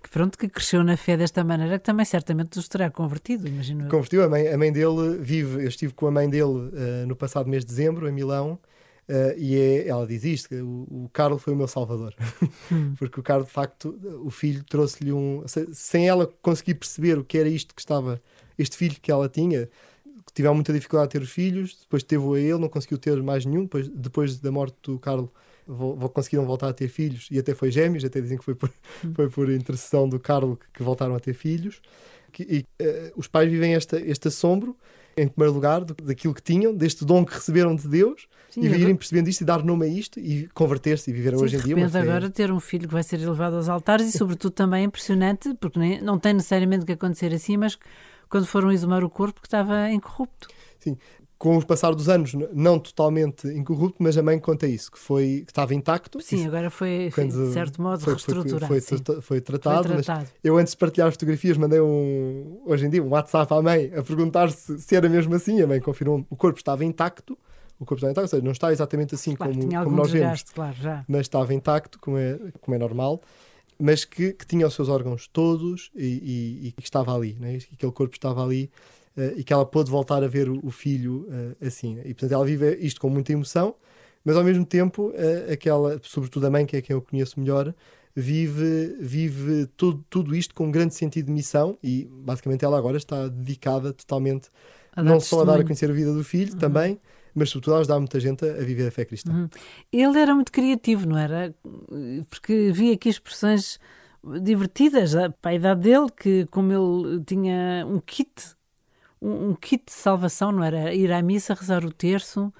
que 0.00 0.10
pronto, 0.10 0.36
que 0.36 0.46
cresceu 0.46 0.84
na 0.84 0.96
fé 0.96 1.16
desta 1.16 1.42
maneira, 1.42 1.78
que 1.78 1.84
também 1.84 2.04
certamente 2.04 2.58
os 2.58 2.68
terá 2.68 2.90
convertido, 2.90 3.48
imagino. 3.48 3.88
Convertiu, 3.88 4.22
a 4.22 4.28
mãe, 4.28 4.46
a 4.46 4.56
mãe 4.56 4.70
dele 4.70 5.18
vive, 5.18 5.64
eu 5.64 5.68
estive 5.68 5.92
com 5.92 6.06
a 6.06 6.10
mãe 6.10 6.28
dele 6.28 6.44
uh, 6.44 7.06
no 7.06 7.16
passado 7.16 7.48
mês 7.48 7.64
de 7.64 7.70
dezembro, 7.70 8.08
em 8.08 8.12
Milão, 8.12 8.60
Uh, 9.08 9.32
e 9.38 9.56
é, 9.56 9.88
ela 9.88 10.06
diz 10.06 10.22
isto: 10.22 10.54
o, 10.54 11.04
o 11.04 11.10
Carlos 11.12 11.42
foi 11.42 11.54
o 11.54 11.56
meu 11.56 11.66
salvador. 11.66 12.14
Hum. 12.70 12.94
Porque 12.98 13.18
o 13.18 13.22
Carlos, 13.22 13.46
de 13.46 13.54
facto, 13.54 13.98
o 14.22 14.30
filho 14.30 14.62
trouxe-lhe 14.64 15.12
um. 15.12 15.42
Sem 15.72 16.06
ela 16.06 16.26
conseguir 16.42 16.74
perceber 16.74 17.18
o 17.18 17.24
que 17.24 17.38
era 17.38 17.48
isto 17.48 17.74
que 17.74 17.80
estava, 17.80 18.20
este 18.58 18.76
filho 18.76 18.96
que 19.00 19.10
ela 19.10 19.26
tinha, 19.26 19.68
tiveram 20.34 20.54
muita 20.54 20.74
dificuldade 20.74 21.08
a 21.08 21.10
ter 21.10 21.22
os 21.22 21.30
filhos, 21.30 21.78
depois 21.80 22.02
teve-o 22.02 22.34
a 22.34 22.40
ele, 22.40 22.58
não 22.58 22.68
conseguiu 22.68 22.98
ter 22.98 23.22
mais 23.22 23.46
nenhum. 23.46 23.62
Depois, 23.62 23.88
depois 23.88 24.38
da 24.38 24.52
morte 24.52 24.76
do 24.82 24.98
Carlos, 24.98 25.30
conseguiram 26.12 26.44
voltar 26.44 26.68
a 26.68 26.72
ter 26.74 26.88
filhos 26.88 27.28
e 27.30 27.38
até 27.38 27.54
foi 27.54 27.70
gêmeos. 27.70 28.04
Até 28.04 28.20
dizem 28.20 28.36
que 28.36 28.44
foi 28.44 28.54
por, 28.54 28.70
hum. 29.02 29.14
foi 29.14 29.30
por 29.30 29.50
intercessão 29.50 30.06
do 30.06 30.20
Carlos 30.20 30.58
que, 30.58 30.66
que 30.74 30.82
voltaram 30.82 31.14
a 31.14 31.20
ter 31.20 31.32
filhos. 31.32 31.80
Que, 32.30 32.42
e 32.42 32.84
uh, 32.84 33.12
os 33.16 33.26
pais 33.26 33.50
vivem 33.50 33.74
esta, 33.74 33.98
este 33.98 34.28
assombro 34.28 34.76
em 35.22 35.28
primeiro 35.28 35.52
lugar, 35.54 35.84
do, 35.84 35.94
daquilo 35.94 36.32
que 36.32 36.42
tinham, 36.42 36.74
deste 36.74 37.04
dom 37.04 37.24
que 37.24 37.34
receberam 37.34 37.74
de 37.74 37.88
Deus, 37.88 38.26
Sim, 38.50 38.62
e 38.62 38.66
agora... 38.66 38.80
irem 38.80 38.96
percebendo 38.96 39.28
isto 39.28 39.40
e 39.40 39.44
dar 39.44 39.64
nome 39.64 39.86
a 39.86 39.88
isto 39.88 40.18
e 40.20 40.48
converter-se 40.54 41.10
e 41.10 41.12
viver 41.12 41.36
Sim, 41.36 41.44
hoje 41.44 41.56
em 41.56 41.60
dia. 41.60 41.76
Mas 41.76 41.96
agora 41.96 42.30
ter 42.30 42.52
um 42.52 42.60
filho 42.60 42.86
que 42.86 42.94
vai 42.94 43.02
ser 43.02 43.20
elevado 43.20 43.56
aos 43.56 43.68
altares 43.68 44.14
e, 44.14 44.16
sobretudo, 44.16 44.52
também 44.52 44.82
é 44.82 44.84
impressionante, 44.84 45.54
porque 45.54 45.78
nem, 45.78 46.00
não 46.00 46.18
tem 46.18 46.34
necessariamente 46.34 46.86
que 46.86 46.92
acontecer 46.92 47.34
assim, 47.34 47.56
mas 47.56 47.78
quando 48.28 48.46
foram 48.46 48.70
exumar 48.70 49.02
o 49.02 49.10
corpo 49.10 49.40
que 49.40 49.46
estava 49.46 49.90
incorrupto. 49.90 50.48
Sim, 50.78 50.96
com 51.38 51.56
o 51.56 51.64
passar 51.64 51.94
dos 51.94 52.08
anos, 52.08 52.34
não 52.52 52.80
totalmente 52.80 53.46
incorrupto, 53.46 54.02
mas 54.02 54.18
a 54.18 54.22
mãe 54.22 54.40
conta 54.40 54.66
isso, 54.66 54.90
que 54.90 54.98
foi 54.98 55.44
que 55.46 55.52
estava 55.52 55.72
intacto. 55.72 56.20
Sim, 56.20 56.46
agora 56.46 56.68
foi, 56.68 57.10
de 57.14 57.52
certo 57.52 57.80
modo, 57.80 58.00
foi, 58.00 58.14
reestruturado. 58.14 58.66
Foi, 58.66 58.80
foi, 58.80 58.98
foi, 58.98 59.20
foi 59.22 59.40
tratado, 59.40 59.88
eu 60.42 60.58
antes 60.58 60.72
de 60.72 60.78
partilhar 60.78 61.10
fotografias 61.12 61.56
mandei 61.56 61.80
um, 61.80 62.60
hoje 62.66 62.86
em 62.86 62.90
dia, 62.90 63.02
um 63.02 63.10
WhatsApp 63.10 63.54
à 63.54 63.62
mãe 63.62 63.92
a 63.94 64.02
perguntar 64.02 64.50
se, 64.50 64.80
se 64.80 64.96
era 64.96 65.08
mesmo 65.08 65.32
assim. 65.34 65.62
A 65.62 65.66
mãe 65.66 65.80
confirmou 65.80 66.26
o 66.28 66.36
corpo 66.36 66.58
estava 66.58 66.84
intacto, 66.84 67.38
o 67.78 67.86
corpo 67.86 67.94
estava 67.94 68.10
intacto, 68.10 68.26
ou 68.26 68.28
seja, 68.28 68.42
não 68.42 68.52
está 68.52 68.72
exatamente 68.72 69.14
assim 69.14 69.36
claro, 69.36 69.52
como, 69.52 69.84
como 69.84 69.96
nós 69.96 70.10
vemos, 70.10 70.42
claro, 70.42 70.76
mas 71.06 71.20
estava 71.20 71.54
intacto, 71.54 72.00
como 72.00 72.18
é, 72.18 72.36
como 72.60 72.74
é 72.74 72.78
normal, 72.78 73.22
mas 73.78 74.04
que, 74.04 74.32
que 74.32 74.44
tinha 74.44 74.66
os 74.66 74.74
seus 74.74 74.88
órgãos 74.88 75.28
todos 75.28 75.92
e, 75.94 76.04
e, 76.04 76.68
e 76.68 76.72
que 76.72 76.82
estava 76.82 77.14
ali, 77.14 77.36
né? 77.38 77.54
e 77.54 77.60
que 77.60 77.74
aquele 77.74 77.92
corpo 77.92 78.16
estava 78.16 78.42
ali 78.42 78.68
e 79.36 79.44
que 79.44 79.52
ela 79.52 79.66
pôde 79.66 79.90
voltar 79.90 80.22
a 80.22 80.28
ver 80.28 80.48
o, 80.48 80.60
o 80.62 80.70
filho 80.70 81.26
uh, 81.28 81.66
assim. 81.66 81.98
E 82.04 82.14
portanto 82.14 82.32
ela 82.32 82.44
vive 82.44 82.76
isto 82.80 83.00
com 83.00 83.08
muita 83.08 83.32
emoção, 83.32 83.74
mas 84.24 84.36
ao 84.36 84.44
mesmo 84.44 84.64
tempo, 84.64 85.08
uh, 85.08 85.52
aquela, 85.52 86.00
sobretudo 86.02 86.46
a 86.46 86.50
mãe, 86.50 86.66
que 86.66 86.76
é 86.76 86.82
quem 86.82 86.94
eu 86.94 87.02
conheço 87.02 87.38
melhor, 87.40 87.74
vive, 88.14 88.96
vive 89.00 89.66
tudo, 89.76 90.04
tudo 90.10 90.34
isto 90.34 90.54
com 90.54 90.66
um 90.66 90.70
grande 90.70 90.94
sentido 90.94 91.26
de 91.26 91.32
missão 91.32 91.78
e 91.82 92.08
basicamente 92.10 92.64
ela 92.64 92.76
agora 92.76 92.96
está 92.96 93.28
dedicada 93.28 93.92
totalmente 93.92 94.48
não 94.96 95.20
só 95.20 95.42
a 95.42 95.44
dar 95.44 95.60
a 95.60 95.62
conhecer 95.62 95.88
a 95.88 95.92
vida 95.92 96.12
do 96.12 96.24
filho 96.24 96.52
uhum. 96.52 96.58
também, 96.58 97.00
mas 97.32 97.50
sobretudo 97.50 97.76
a 97.76 97.78
ajudar 97.78 97.98
muita 98.00 98.18
gente 98.18 98.44
a 98.44 98.64
viver 98.64 98.88
a 98.88 98.90
fé 98.90 99.04
cristã. 99.04 99.32
Uhum. 99.32 99.48
Ele 99.92 100.18
era 100.18 100.34
muito 100.34 100.50
criativo, 100.50 101.08
não 101.08 101.16
era? 101.16 101.54
Porque 102.28 102.72
vi 102.72 102.92
aqui 102.92 103.08
expressões 103.08 103.78
divertidas 104.42 105.12
para 105.40 105.52
a 105.52 105.54
idade 105.54 105.82
dele, 105.82 106.06
que 106.16 106.46
como 106.46 106.72
ele 106.72 107.22
tinha 107.24 107.86
um 107.86 108.00
kit 108.00 108.57
um, 109.20 109.50
um 109.50 109.54
kit 109.54 109.84
de 109.86 109.92
salvação, 109.92 110.52
não 110.52 110.62
era? 110.62 110.94
Ir 110.94 111.12
à 111.12 111.20
missa, 111.22 111.54
rezar 111.54 111.84
o 111.84 111.92
terço, 111.92 112.52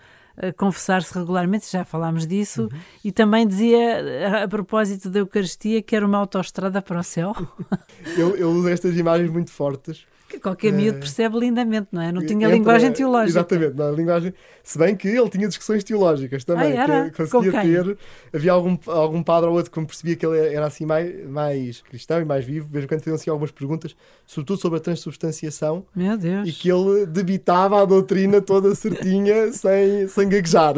confessar-se 0.57 1.12
regularmente, 1.18 1.71
já 1.71 1.85
falámos 1.85 2.27
disso, 2.27 2.62
uhum. 2.62 2.79
e 3.05 3.11
também 3.11 3.47
dizia, 3.47 4.44
a 4.44 4.49
propósito 4.49 5.11
da 5.11 5.18
Eucaristia, 5.18 5.83
que 5.83 5.97
era 5.97 6.07
uma 6.07 6.18
autoestrada 6.18 6.81
para 6.81 7.01
o 7.01 7.03
céu. 7.03 7.35
eu, 8.16 8.37
eu 8.37 8.51
uso 8.51 8.68
estas 8.68 8.97
imagens 8.97 9.31
muito 9.31 9.51
fortes 9.51 10.07
que 10.29 10.38
qualquer 10.38 10.73
miúdo 10.73 10.99
é. 10.99 11.01
percebe 11.01 11.38
lindamente, 11.38 11.88
não 11.91 12.03
é? 12.03 12.12
Não 12.12 12.21
tinha 12.21 12.47
Entra, 12.47 12.57
linguagem 12.57 12.93
teológica. 12.93 13.31
Exatamente, 13.41 13.75
não, 13.75 13.95
linguagem. 13.95 14.35
Se 14.62 14.79
bem 14.79 14.95
que 14.95 15.09
ele 15.09 15.29
tinha 15.31 15.49
discussões 15.49 15.83
teológicas 15.83 16.45
também, 16.45 16.77
ah, 16.79 17.11
que 17.11 17.27
conseguia 17.27 17.62
ter. 17.62 17.99
Havia 18.33 18.53
algum, 18.53 18.77
algum 18.87 19.23
padre 19.23 19.49
ou 19.49 19.57
outro 19.57 19.71
que 19.71 19.81
me 19.81 19.87
percebia 19.87 20.17
que 20.17 20.27
ele 20.27 20.55
era 20.55 20.67
assim 20.67 20.85
mais, 20.85 21.27
mais 21.27 21.81
cristão 21.81 22.21
e 22.21 22.25
mais 22.25 22.45
vivo, 22.45 22.69
mesmo 22.71 22.87
quando 22.87 23.01
faziam 23.01 23.14
assim 23.14 23.31
algumas 23.31 23.51
perguntas, 23.51 23.97
sobretudo 24.27 24.61
sobre 24.61 24.79
a 24.79 24.83
transubstanciação. 24.83 25.87
Meu 25.97 26.17
Deus. 26.19 26.47
E 26.47 26.53
que 26.53 26.71
ele 26.71 27.07
debitava 27.07 27.81
a 27.81 27.85
doutrina 27.87 28.43
toda 28.43 28.75
certinha, 28.75 29.51
sem, 29.57 30.07
sem 30.09 30.29
gaguejar. 30.29 30.75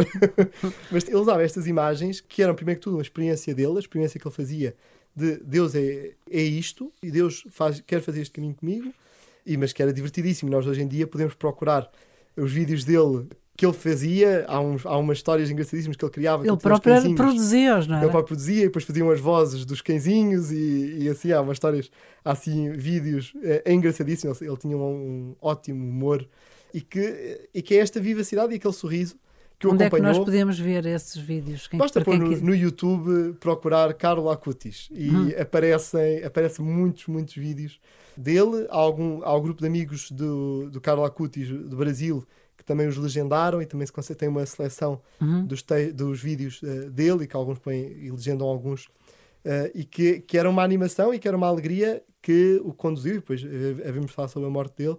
Mas 0.93 1.09
ele 1.09 1.17
usava 1.17 1.43
estas 1.43 1.67
imagens 1.67 2.21
que 2.21 2.41
eram, 2.41 2.55
primeiro 2.55 2.79
que 2.79 2.85
tudo, 2.85 2.97
uma 2.97 3.03
experiência 3.03 3.53
dele, 3.53 3.77
a 3.77 3.81
experiência 3.81 4.21
que 4.21 4.27
ele 4.27 4.35
fazia 4.35 4.77
de 5.15 5.39
Deus 5.39 5.75
é, 5.75 6.13
é 6.31 6.41
isto 6.41 6.93
e 7.03 7.11
Deus 7.11 7.45
faz, 7.51 7.81
quer 7.81 8.01
fazer 8.01 8.21
este 8.23 8.33
caminho 8.33 8.55
comigo 8.55 8.95
e, 9.45 9.57
mas 9.57 9.73
que 9.73 9.83
era 9.83 9.93
divertidíssimo. 9.93 10.51
Nós 10.51 10.67
hoje 10.67 10.83
em 10.83 10.89
dia 10.89 11.07
podemos 11.07 11.35
procurar 11.35 11.91
os 12.37 12.53
vídeos 12.53 12.85
dele 12.85 13.29
que 13.61 13.67
ele 13.67 13.75
fazia, 13.75 14.47
há, 14.49 14.59
uns, 14.59 14.87
há 14.87 14.97
umas 14.97 15.19
histórias 15.19 15.51
engraçadíssimas 15.51 15.95
que 15.95 16.03
ele 16.03 16.13
criava. 16.13 16.47
Ele 16.47 16.57
próprio 16.57 17.15
produzia-os, 17.15 17.87
não 17.87 17.97
é? 17.97 18.01
Ele 18.01 18.11
próprio 18.11 18.29
produzia 18.29 18.63
e 18.63 18.67
depois 18.67 18.87
faziam 18.87 19.11
as 19.11 19.21
vozes 19.21 19.67
dos 19.67 19.83
cãezinhos 19.83 20.51
e, 20.51 20.97
e 21.01 21.09
assim, 21.11 21.31
há 21.31 21.43
umas 21.43 21.57
histórias, 21.57 21.91
há 22.25 22.33
assim, 22.33 22.73
vídeos, 22.73 23.35
é, 23.43 23.63
é 23.67 23.73
engraçadíssimo, 23.75 24.33
ele, 24.33 24.49
ele 24.49 24.57
tinha 24.57 24.79
um, 24.79 24.81
um, 24.81 25.37
ótimo 25.43 25.85
humor 25.85 26.27
e 26.73 26.81
que, 26.81 27.49
e 27.53 27.61
que 27.61 27.75
é 27.75 27.81
esta 27.81 28.01
vivacidade 28.01 28.55
e 28.55 28.57
aquele 28.57 28.73
sorriso 28.73 29.17
que 29.61 29.67
o 29.67 29.73
Onde 29.73 29.85
acompanhou. 29.85 30.09
é 30.09 30.13
que 30.13 30.19
nós 30.19 30.25
podemos 30.25 30.59
ver 30.59 30.87
esses 30.87 31.21
vídeos? 31.21 31.67
Quem, 31.69 31.79
Basta 31.79 32.01
pôr 32.01 32.19
no, 32.19 32.35
no, 32.41 32.55
YouTube, 32.55 33.35
procurar 33.35 33.93
Carlo 33.93 34.31
Acutis 34.31 34.89
e 34.91 35.11
hum. 35.11 35.31
aparecem, 35.39 36.25
aparecem 36.25 36.65
muitos, 36.65 37.07
muitos 37.07 37.35
vídeos 37.35 37.79
dele, 38.17 38.67
há, 38.71 38.77
algum, 38.77 39.23
há 39.23 39.37
um 39.37 39.43
grupo 39.43 39.61
de 39.61 39.67
amigos 39.67 40.11
do, 40.11 40.71
do 40.71 40.81
Carlo 40.81 41.05
Acutis 41.05 41.49
do 41.49 41.77
Brasil 41.77 42.27
que 42.57 42.65
também 42.65 42.87
os 42.87 42.97
legendaram 42.97 43.61
e 43.61 43.67
também 43.67 43.87
se 43.87 44.15
tem 44.15 44.29
uma 44.29 44.45
seleção 44.47 45.01
uhum. 45.21 45.45
dos, 45.45 45.63
te, 45.63 45.93
dos 45.93 46.21
vídeos 46.23 46.63
uh, 46.63 46.91
dele 46.91 47.25
e 47.25 47.27
que 47.27 47.37
alguns 47.37 47.59
põem 47.59 47.93
e 47.99 48.11
legendam 48.11 48.47
alguns 48.47 48.87
uh, 48.87 49.71
e 49.75 49.85
que, 49.85 50.21
que 50.21 50.39
era 50.39 50.49
uma 50.49 50.63
animação 50.63 51.13
e 51.13 51.19
que 51.19 51.29
era 51.29 51.37
uma 51.37 51.47
alegria 51.49 52.03
que 52.23 52.61
o 52.65 52.73
conduziu, 52.73 53.15
e 53.15 53.17
depois 53.17 53.43
uh, 53.43 53.47
havemos 53.87 54.13
falar 54.13 54.29
sobre 54.29 54.49
a 54.49 54.51
morte 54.51 54.77
dele, 54.77 54.97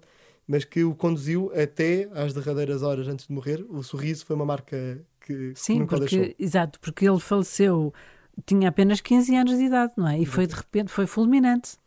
mas 0.51 0.65
que 0.65 0.83
o 0.83 0.93
conduziu 0.93 1.49
até 1.55 2.09
às 2.13 2.33
derradeiras 2.33 2.83
horas 2.83 3.07
antes 3.07 3.25
de 3.25 3.31
morrer. 3.31 3.65
O 3.69 3.81
sorriso 3.81 4.25
foi 4.25 4.35
uma 4.35 4.45
marca 4.45 5.01
que, 5.21 5.53
Sim, 5.55 5.75
que 5.75 5.79
nunca 5.79 5.97
porque, 5.97 6.17
deixou. 6.17 6.35
Exato, 6.37 6.79
porque 6.81 7.07
ele 7.07 7.21
faleceu, 7.21 7.93
tinha 8.45 8.67
apenas 8.67 8.99
15 8.99 9.33
anos 9.33 9.57
de 9.57 9.63
idade, 9.63 9.93
não 9.95 10.09
é? 10.09 10.19
E 10.19 10.25
foi 10.25 10.45
de 10.45 10.53
repente, 10.53 10.91
foi 10.91 11.07
fulminante. 11.07 11.77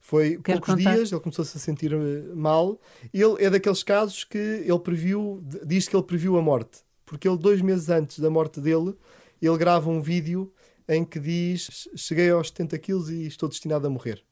Foi 0.00 0.38
Quero 0.40 0.60
poucos 0.60 0.74
contar. 0.76 0.94
dias, 0.94 1.10
ele 1.10 1.20
começou-se 1.20 1.56
a 1.56 1.60
sentir 1.60 1.92
eh, 1.92 2.32
mal. 2.32 2.80
Ele 3.12 3.44
é 3.44 3.50
daqueles 3.50 3.82
casos 3.82 4.22
que 4.22 4.38
ele 4.38 4.78
previu, 4.78 5.42
diz 5.66 5.88
que 5.88 5.96
ele 5.96 6.04
previu 6.04 6.38
a 6.38 6.42
morte. 6.42 6.78
Porque 7.04 7.26
ele, 7.26 7.36
dois 7.36 7.60
meses 7.60 7.88
antes 7.88 8.20
da 8.20 8.30
morte 8.30 8.60
dele, 8.60 8.94
ele 9.40 9.58
grava 9.58 9.90
um 9.90 10.00
vídeo 10.00 10.52
em 10.88 11.04
que 11.04 11.18
diz: 11.18 11.88
Cheguei 11.96 12.30
aos 12.30 12.48
70 12.48 12.78
quilos 12.78 13.10
e 13.10 13.26
estou 13.26 13.48
destinado 13.48 13.84
a 13.84 13.90
morrer. 13.90 14.22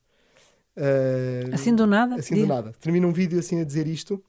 Uh, 0.77 1.53
assim 1.55 1.75
do 1.75 1.87
nada? 1.87 2.17
Assim 2.17 2.35
do 2.35 2.47
nada. 2.47 2.73
Termina 2.81 3.07
um 3.07 3.13
vídeo 3.13 3.39
assim 3.39 3.61
a 3.61 3.65
dizer 3.65 3.87
isto. 3.87 4.23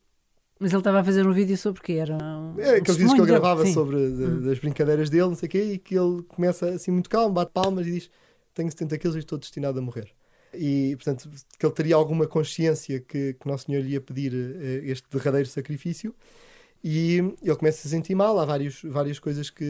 Mas 0.60 0.72
ele 0.72 0.80
estava 0.80 1.00
a 1.00 1.04
fazer 1.04 1.26
um 1.26 1.34
vídeo 1.34 1.58
sobre 1.58 1.80
o 1.80 1.84
que 1.84 1.94
era? 1.94 2.16
Um, 2.18 2.60
é, 2.60 2.76
aqueles 2.76 2.98
vídeos 2.98 3.14
que 3.14 3.22
ele 3.22 3.28
gravava 3.28 3.66
Sim. 3.66 3.74
sobre 3.74 3.98
de, 3.98 4.24
hum. 4.24 4.42
das 4.42 4.60
brincadeiras 4.60 5.10
dele, 5.10 5.28
não 5.28 5.36
sei 5.36 5.48
o 5.48 5.50
quê, 5.50 5.64
e 5.74 5.78
que 5.80 5.98
ele 5.98 6.22
começa 6.24 6.70
assim 6.70 6.92
muito 6.92 7.10
calmo, 7.10 7.34
bate 7.34 7.52
palmas 7.52 7.88
e 7.88 7.92
diz: 7.92 8.12
Tenho 8.54 8.70
70 8.70 8.98
quilos 9.00 9.16
e 9.16 9.20
estou 9.20 9.40
destinado 9.40 9.80
a 9.80 9.82
morrer. 9.82 10.12
E, 10.54 10.96
portanto, 10.98 11.30
que 11.58 11.66
ele 11.66 11.74
teria 11.74 11.96
alguma 11.96 12.28
consciência 12.28 13.00
que, 13.00 13.34
que 13.34 13.48
Nosso 13.48 13.66
Senhor 13.66 13.82
lhe 13.82 13.94
ia 13.94 14.02
pedir 14.02 14.34
uh, 14.34 14.86
este 14.86 15.08
derradeiro 15.10 15.48
sacrifício. 15.48 16.14
E 16.84 17.18
ele 17.42 17.56
começa 17.56 17.80
a 17.80 17.82
se 17.82 17.90
sentir 17.90 18.16
mal, 18.16 18.40
há 18.40 18.46
vários, 18.46 18.82
várias 18.84 19.20
coisas 19.20 19.50
que 19.50 19.64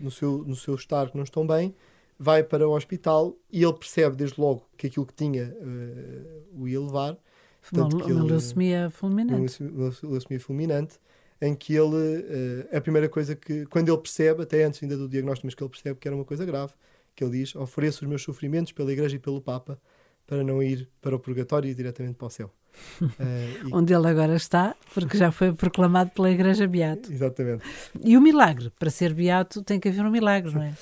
no 0.00 0.10
seu, 0.10 0.44
no 0.46 0.56
seu 0.56 0.74
estar 0.74 1.10
não 1.14 1.22
estão 1.22 1.46
bem, 1.46 1.74
vai 2.22 2.44
para 2.44 2.68
o 2.68 2.76
hospital 2.76 3.36
e 3.50 3.64
ele 3.64 3.72
percebe 3.72 4.14
desde 4.14 4.40
logo 4.40 4.64
que 4.76 4.86
aquilo 4.86 5.04
que 5.04 5.12
tinha 5.12 5.52
uh, 5.60 6.62
o 6.62 6.68
ia 6.68 6.80
levar. 6.80 7.18
Portanto, 7.60 7.96
uma, 7.96 8.06
uma 8.06 8.24
leucemia 8.24 8.90
fulminante. 8.90 9.62
Uma 9.62 9.92
leucemia 10.04 10.38
fulminante, 10.38 11.00
em 11.40 11.52
que 11.52 11.74
ele, 11.74 11.96
uh, 11.96 12.76
a 12.76 12.80
primeira 12.80 13.08
coisa 13.08 13.34
que, 13.34 13.66
quando 13.66 13.88
ele 13.88 13.98
percebe, 13.98 14.42
até 14.44 14.62
antes 14.62 14.80
ainda 14.80 14.96
do 14.96 15.08
diagnóstico, 15.08 15.48
mas 15.48 15.54
que 15.54 15.62
ele 15.64 15.70
percebe 15.70 15.98
que 15.98 16.06
era 16.06 16.14
uma 16.14 16.24
coisa 16.24 16.44
grave, 16.44 16.72
que 17.16 17.24
ele 17.24 17.38
diz: 17.38 17.56
Ofereço 17.56 18.04
os 18.04 18.08
meus 18.08 18.22
sofrimentos 18.22 18.70
pela 18.70 18.92
Igreja 18.92 19.16
e 19.16 19.18
pelo 19.18 19.40
Papa 19.40 19.76
para 20.24 20.44
não 20.44 20.62
ir 20.62 20.88
para 21.00 21.16
o 21.16 21.18
purgatório 21.18 21.68
e 21.68 21.74
diretamente 21.74 22.14
para 22.14 22.26
o 22.26 22.30
céu. 22.30 22.52
Uh, 23.00 23.08
e... 23.66 23.74
Onde 23.74 23.92
ele 23.92 24.06
agora 24.06 24.36
está, 24.36 24.76
porque 24.94 25.18
já 25.18 25.32
foi 25.32 25.52
proclamado 25.52 26.10
pela 26.10 26.30
Igreja 26.30 26.68
Beato. 26.68 27.10
Exatamente. 27.12 27.64
E 28.00 28.16
o 28.16 28.20
milagre, 28.20 28.70
para 28.78 28.90
ser 28.90 29.12
Beato, 29.12 29.60
tem 29.62 29.80
que 29.80 29.88
haver 29.88 30.04
um 30.04 30.10
milagre, 30.10 30.54
não 30.54 30.62
é? 30.62 30.72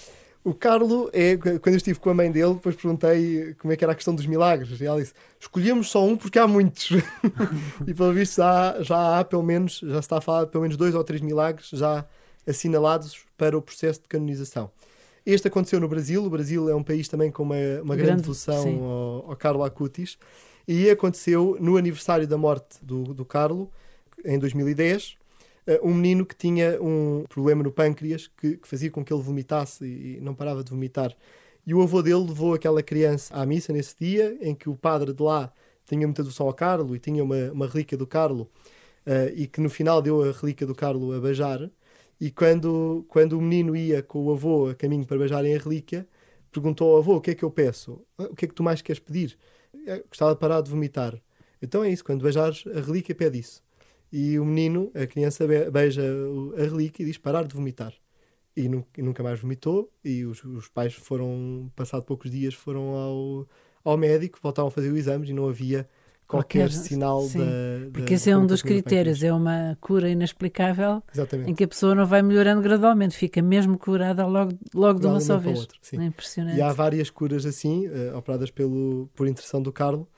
O 0.43 0.55
Carlo, 0.55 1.11
é, 1.13 1.37
quando 1.37 1.75
eu 1.75 1.77
estive 1.77 1.99
com 1.99 2.09
a 2.09 2.15
mãe 2.15 2.33
dele, 2.33 2.55
depois 2.55 2.75
perguntei 2.75 3.55
como 3.59 3.73
é 3.75 3.77
que 3.77 3.85
era 3.85 3.93
a 3.93 3.95
questão 3.95 4.15
dos 4.15 4.25
milagres. 4.25 4.81
E 4.81 4.87
ela 4.87 4.99
disse: 4.99 5.13
escolhemos 5.39 5.91
só 5.91 6.03
um 6.05 6.17
porque 6.17 6.39
há 6.39 6.47
muitos. 6.47 6.91
e 7.87 7.93
pelo 7.93 8.13
visto 8.15 8.37
já, 8.37 8.77
já 8.81 9.19
há 9.19 9.25
pelo 9.25 9.43
menos, 9.43 9.81
já 9.81 9.95
se 9.95 9.99
está 9.99 10.17
a 10.17 10.21
falar 10.21 10.45
de 10.45 10.51
pelo 10.51 10.63
menos 10.63 10.79
dois 10.79 10.95
ou 10.95 11.05
três 11.05 11.21
milagres 11.21 11.69
já 11.69 12.07
assinalados 12.47 13.19
para 13.37 13.57
o 13.57 13.61
processo 13.61 14.01
de 14.01 14.09
canonização. 14.09 14.71
Este 15.27 15.49
aconteceu 15.49 15.79
no 15.79 15.89
Brasil. 15.89 16.25
O 16.25 16.31
Brasil 16.31 16.71
é 16.71 16.75
um 16.75 16.83
país 16.83 17.07
também 17.07 17.31
com 17.31 17.43
uma, 17.43 17.57
uma 17.83 17.95
grande, 17.95 18.03
grande 18.03 18.23
devoção 18.23 18.83
ao, 18.83 19.31
ao 19.31 19.37
Carlo 19.37 19.63
Acutis. 19.63 20.17
E 20.67 20.89
aconteceu 20.89 21.59
no 21.61 21.77
aniversário 21.77 22.27
da 22.27 22.39
morte 22.39 22.79
do, 22.81 23.13
do 23.13 23.25
Carlo, 23.27 23.71
em 24.25 24.39
2010 24.39 25.13
uh, 25.13 25.20
um 25.83 25.95
menino 25.95 26.25
que 26.25 26.35
tinha 26.35 26.83
um 26.83 27.25
problema 27.29 27.63
no 27.63 27.71
pâncreas 27.71 28.29
que, 28.29 28.57
que, 28.57 28.67
fazia 28.67 28.91
com 28.91 29.05
que 29.05 29.13
ele 29.13 29.23
vomitasse 29.23 29.85
e, 29.85 30.17
e 30.17 30.21
não 30.21 30.35
parava 30.35 30.65
de 30.65 30.71
vomitar. 30.71 31.15
E 31.67 31.75
o 31.75 31.83
avô 31.83 32.03
dele 32.03 32.27
levou 32.27 32.55
aquela 32.55 32.83
criança 32.83 33.35
à 33.35 33.45
missa 33.45 33.73
nesse 33.73 33.95
dia, 33.99 34.37
em 34.41 34.55
que 34.55 34.69
o 34.69 34.77
padre 34.77 35.13
de 35.13 35.23
lá 35.23 35.53
tinha 35.87 36.07
muita 36.07 36.23
devoção 36.23 36.47
ao 36.47 36.55
Carlo 36.55 36.95
e 36.97 36.99
tinha 36.99 37.23
uma, 37.23 37.53
uma 37.53 37.67
relíquia 37.67 37.99
do 37.99 38.07
Carlo, 38.07 38.51
uh, 39.07 39.33
e 39.35 39.47
que 39.47 39.61
no 39.61 39.69
final 39.69 40.01
deu 40.01 40.23
a 40.23 40.33
relíquia 40.33 40.67
do 40.67 40.75
Carlo 40.75 41.13
a 41.13 41.21
beijar. 41.21 41.71
E 42.21 42.31
quando, 42.31 43.05
quando 43.09 43.35
o 43.35 43.41
menino 43.41 43.77
ia 43.77 44.03
com 44.03 44.25
o 44.25 44.33
avô 44.33 44.69
a 44.69 44.75
caminho 44.75 45.07
para 45.07 45.19
beijarem 45.19 45.55
a 45.55 45.59
relíquia, 45.59 46.07
perguntou 46.51 46.93
ao 46.93 46.99
avô: 46.99 47.17
O 47.17 47.21
que 47.21 47.33
é 47.33 47.35
que 47.35 47.43
eu 47.43 47.51
peço? 47.51 48.01
Ah, 48.19 48.25
o 48.25 48.35
que 48.35 48.45
é 48.45 48.49
que 48.49 48.55
tu 48.55 48.63
mais 48.63 48.83
queres 48.83 49.01
pedir? 49.01 49.39
Gostava 50.09 50.35
de 50.35 50.41
parar 50.41 50.61
de 50.61 50.71
vomitar. 50.71 51.21
Então 51.63 51.85
é 51.85 51.91
isso, 51.91 52.05
quando 52.05 52.23
beijares 52.23 52.65
a 52.67 52.81
relíquia, 52.81 53.15
pede 53.15 53.39
isso. 53.39 53.63
E 54.13 54.39
o 54.39 54.45
menino, 54.45 54.91
a 54.95 55.07
criança, 55.07 55.47
beija 55.71 56.03
a 56.57 56.63
relíquia 56.63 57.03
e 57.03 57.07
diz 57.07 57.19
parar 57.19 57.47
de 57.47 57.55
vomitar. 57.55 57.93
E, 58.57 58.69
nunca 58.69 59.23
mais 59.23 59.41
vomitou. 59.41 59.91
E 60.05 60.25
os, 60.25 60.43
os 60.45 60.69
pais 60.69 60.95
foram, 60.95 61.71
passado 61.77 62.05
poucos 62.05 62.31
dias, 62.31 62.55
foram 62.55 62.95
ao, 62.95 63.49
ao 63.85 63.97
médico, 63.97 64.39
voltaram 64.43 64.69
a 64.69 64.71
fazer 64.71 64.91
os 64.91 64.99
exames 64.99 65.31
e 65.31 65.33
não 65.33 65.49
havia 65.49 65.89
qualquer, 66.31 66.61
qualquer 66.61 66.71
sinal 66.71 67.23
sim, 67.23 67.39
da, 67.39 67.91
Porque 67.93 68.15
esse 68.15 68.31
é 68.31 68.37
um 68.37 68.47
dos 68.47 68.63
critérios, 68.63 69.23
é 69.23 69.33
uma 69.33 69.77
cura 69.81 70.09
inexplicável 70.09 71.03
Exatamente. 71.13 71.51
em 71.51 71.55
que 71.55 71.65
a 71.65 71.69
pessoa 71.69 71.95
não 71.95 72.07
vai 72.07 72.23
melhorando 72.23 72.63
gradualmente, 72.63 73.17
fica 73.17 73.43
mesmo 73.43 73.77
curada 73.77 74.25
logo, 74.27 74.53
logo 74.75 75.01
de 75.01 75.07
uma 75.07 75.21
só 75.21 75.37
vez. 75.37 75.61
Outro, 75.61 75.79
é 75.93 76.05
impressionante. 76.05 76.57
E 76.57 76.63
há 76.63 76.73
várias 76.73 77.11
curas 77.11 77.45
assim, 77.45 77.89
uh, 77.89 78.17
operadas 78.17 78.51
pelo, 78.51 79.11
por 79.15 79.27
intercessão 79.27 79.61
do 79.61 79.73
Carlo, 79.73 80.09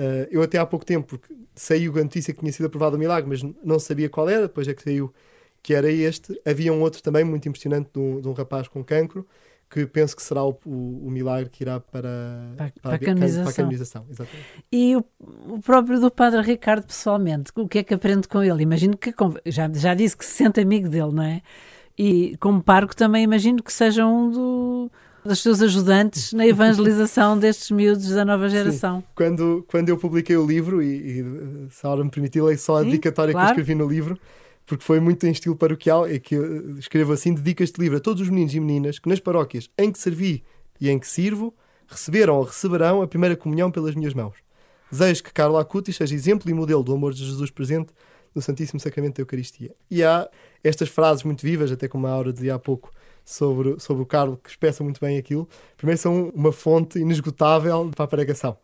Uh, 0.00 0.26
eu 0.30 0.42
até 0.42 0.56
há 0.56 0.64
pouco 0.64 0.86
tempo, 0.86 1.06
porque 1.06 1.34
saiu 1.54 1.92
a 1.98 2.02
notícia 2.02 2.32
que 2.32 2.40
tinha 2.40 2.50
sido 2.50 2.64
aprovado 2.64 2.96
o 2.96 2.98
milagre, 2.98 3.28
mas 3.28 3.42
não 3.62 3.78
sabia 3.78 4.08
qual 4.08 4.30
era, 4.30 4.42
depois 4.42 4.66
é 4.66 4.72
que 4.72 4.82
saiu 4.82 5.12
que 5.62 5.74
era 5.74 5.90
este. 5.92 6.40
Havia 6.46 6.72
um 6.72 6.80
outro 6.80 7.02
também 7.02 7.22
muito 7.22 7.46
impressionante 7.46 7.90
de 7.92 7.98
um, 7.98 8.18
de 8.18 8.26
um 8.26 8.32
rapaz 8.32 8.66
com 8.66 8.82
cancro, 8.82 9.26
que 9.68 9.84
penso 9.84 10.16
que 10.16 10.22
será 10.22 10.42
o, 10.42 10.58
o, 10.64 11.06
o 11.06 11.10
milagre 11.10 11.50
que 11.50 11.62
irá 11.62 11.78
para, 11.78 12.54
para, 12.56 12.70
para, 12.70 12.80
para, 12.80 12.94
a, 12.94 12.98
canonização. 12.98 13.42
Para 13.42 13.52
a 13.52 13.54
canonização 13.54 14.06
e 14.72 14.96
o, 14.96 15.04
o, 15.48 15.60
próprio 15.60 16.00
do 16.00 16.10
Padre 16.10 16.40
Ricardo, 16.40 16.86
pessoalmente, 16.86 17.52
o 17.54 17.68
que 17.68 17.80
é 17.80 17.82
que 17.84 17.92
aprende 17.92 18.26
com 18.26 18.42
ele? 18.42 18.62
Imagino 18.62 18.96
que, 18.96 19.14
já, 19.44 19.70
já 19.70 19.92
disse 19.92 20.16
que 20.16 20.24
se 20.24 20.32
sente 20.32 20.60
amigo 20.60 20.88
dele, 20.88 21.12
não 21.12 21.22
é? 21.22 21.42
E 21.96 22.38
como 22.38 22.62
parco 22.62 22.96
também 22.96 23.22
imagino 23.22 23.62
que 23.62 23.70
seja 23.70 24.06
um 24.06 24.30
do 24.30 24.90
dos 25.24 25.42
seus 25.42 25.60
ajudantes 25.60 26.32
na 26.32 26.46
evangelização 26.46 27.38
destes 27.38 27.70
miúdos 27.70 28.08
da 28.10 28.24
nova 28.24 28.48
geração. 28.48 29.00
Sim. 29.00 29.06
Quando, 29.14 29.64
quando 29.68 29.88
eu 29.88 29.96
publiquei 29.96 30.36
o 30.36 30.46
livro, 30.46 30.82
e, 30.82 31.20
e 31.20 31.24
se 31.70 31.86
a 31.86 31.90
hora 31.90 32.04
me 32.04 32.10
permitir, 32.10 32.40
leio 32.42 32.58
só 32.58 32.76
a 32.76 32.80
Sim, 32.80 32.86
dedicatória 32.86 33.32
claro. 33.32 33.48
que 33.48 33.60
eu 33.60 33.62
escrevi 33.62 33.78
no 33.78 33.88
livro, 33.88 34.18
porque 34.66 34.84
foi 34.84 35.00
muito 35.00 35.26
em 35.26 35.30
estilo 35.32 35.56
paroquial, 35.56 36.06
é 36.06 36.18
que 36.18 36.34
eu 36.34 36.78
escrevo 36.78 37.12
assim: 37.12 37.34
dedico 37.34 37.62
este 37.62 37.80
livro 37.80 37.98
a 37.98 38.00
todos 38.00 38.22
os 38.22 38.28
meninos 38.28 38.54
e 38.54 38.60
meninas 38.60 38.98
que 38.98 39.08
nas 39.08 39.20
paróquias 39.20 39.68
em 39.76 39.90
que 39.90 39.98
servi 39.98 40.44
e 40.80 40.88
em 40.88 40.98
que 40.98 41.08
sirvo 41.08 41.52
receberam 41.88 42.36
ou 42.36 42.44
receberão 42.44 43.02
a 43.02 43.08
primeira 43.08 43.36
comunhão 43.36 43.70
pelas 43.70 43.94
minhas 43.94 44.14
mãos. 44.14 44.36
Desejo 44.90 45.22
que 45.22 45.32
Carlo 45.32 45.58
Acutis 45.58 45.96
seja 45.96 46.14
exemplo 46.14 46.50
e 46.50 46.54
modelo 46.54 46.82
do 46.82 46.92
amor 46.92 47.12
de 47.12 47.24
Jesus 47.24 47.50
presente 47.50 47.92
no 48.34 48.40
Santíssimo 48.40 48.80
Sacramento 48.80 49.16
da 49.16 49.22
Eucaristia. 49.22 49.74
E 49.90 50.02
há 50.02 50.28
estas 50.62 50.88
frases 50.88 51.22
muito 51.24 51.42
vivas, 51.42 51.70
até 51.70 51.88
como 51.88 52.06
a 52.06 52.10
Aura 52.10 52.32
dizia 52.32 52.54
há 52.54 52.58
pouco, 52.58 52.90
sobre, 53.30 53.78
sobre 53.78 54.02
o 54.02 54.06
Carlos, 54.06 54.38
que 54.42 54.50
expressa 54.50 54.82
muito 54.82 55.00
bem 55.00 55.16
aquilo. 55.16 55.48
Primeiro, 55.76 56.00
são 56.00 56.30
uma 56.34 56.52
fonte 56.52 56.98
inesgotável 56.98 57.90
para 57.94 58.04
a 58.04 58.08
pregação. 58.08 58.56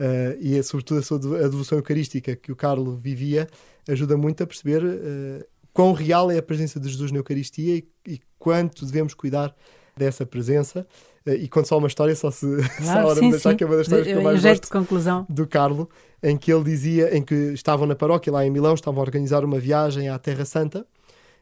Uh, 0.00 0.36
e, 0.40 0.62
sobretudo, 0.62 1.00
a, 1.00 1.02
sua, 1.02 1.16
a 1.16 1.48
devoção 1.48 1.78
eucarística 1.78 2.34
que 2.34 2.50
o 2.50 2.56
Carlos 2.56 2.98
vivia 2.98 3.46
ajuda 3.88 4.16
muito 4.16 4.42
a 4.42 4.46
perceber 4.46 4.82
uh, 4.82 5.44
quão 5.72 5.92
real 5.92 6.30
é 6.30 6.38
a 6.38 6.42
presença 6.42 6.80
de 6.80 6.88
Jesus 6.88 7.12
na 7.12 7.18
Eucaristia 7.18 7.76
e, 7.76 7.88
e 8.06 8.20
quanto 8.38 8.84
devemos 8.84 9.14
cuidar 9.14 9.54
dessa 9.96 10.24
presença. 10.24 10.86
Uh, 11.26 11.32
e 11.32 11.48
conto 11.48 11.68
só 11.68 11.76
uma 11.76 11.88
história, 11.88 12.14
só 12.16 12.30
se 12.30 12.46
claro, 12.80 13.14
sim, 13.16 13.30
deixar 13.30 13.50
sim. 13.50 13.56
que 13.56 13.64
é 13.64 13.66
uma 13.66 13.76
das 13.76 13.86
histórias 13.86 14.06
de, 14.06 14.12
que 14.14 14.18
eu 14.18 14.22
mais 14.22 14.42
gosto 14.42 14.64
de 14.64 14.70
conclusão. 14.70 15.26
do 15.28 15.46
Carlo, 15.46 15.88
em 16.22 16.36
que 16.36 16.52
ele 16.52 16.64
dizia, 16.64 17.16
em 17.16 17.22
que 17.22 17.34
estavam 17.52 17.86
na 17.86 17.94
paróquia 17.94 18.32
lá 18.32 18.44
em 18.46 18.50
Milão, 18.50 18.74
estavam 18.74 19.00
a 19.00 19.02
organizar 19.02 19.44
uma 19.44 19.58
viagem 19.58 20.08
à 20.08 20.18
Terra 20.18 20.44
Santa 20.46 20.86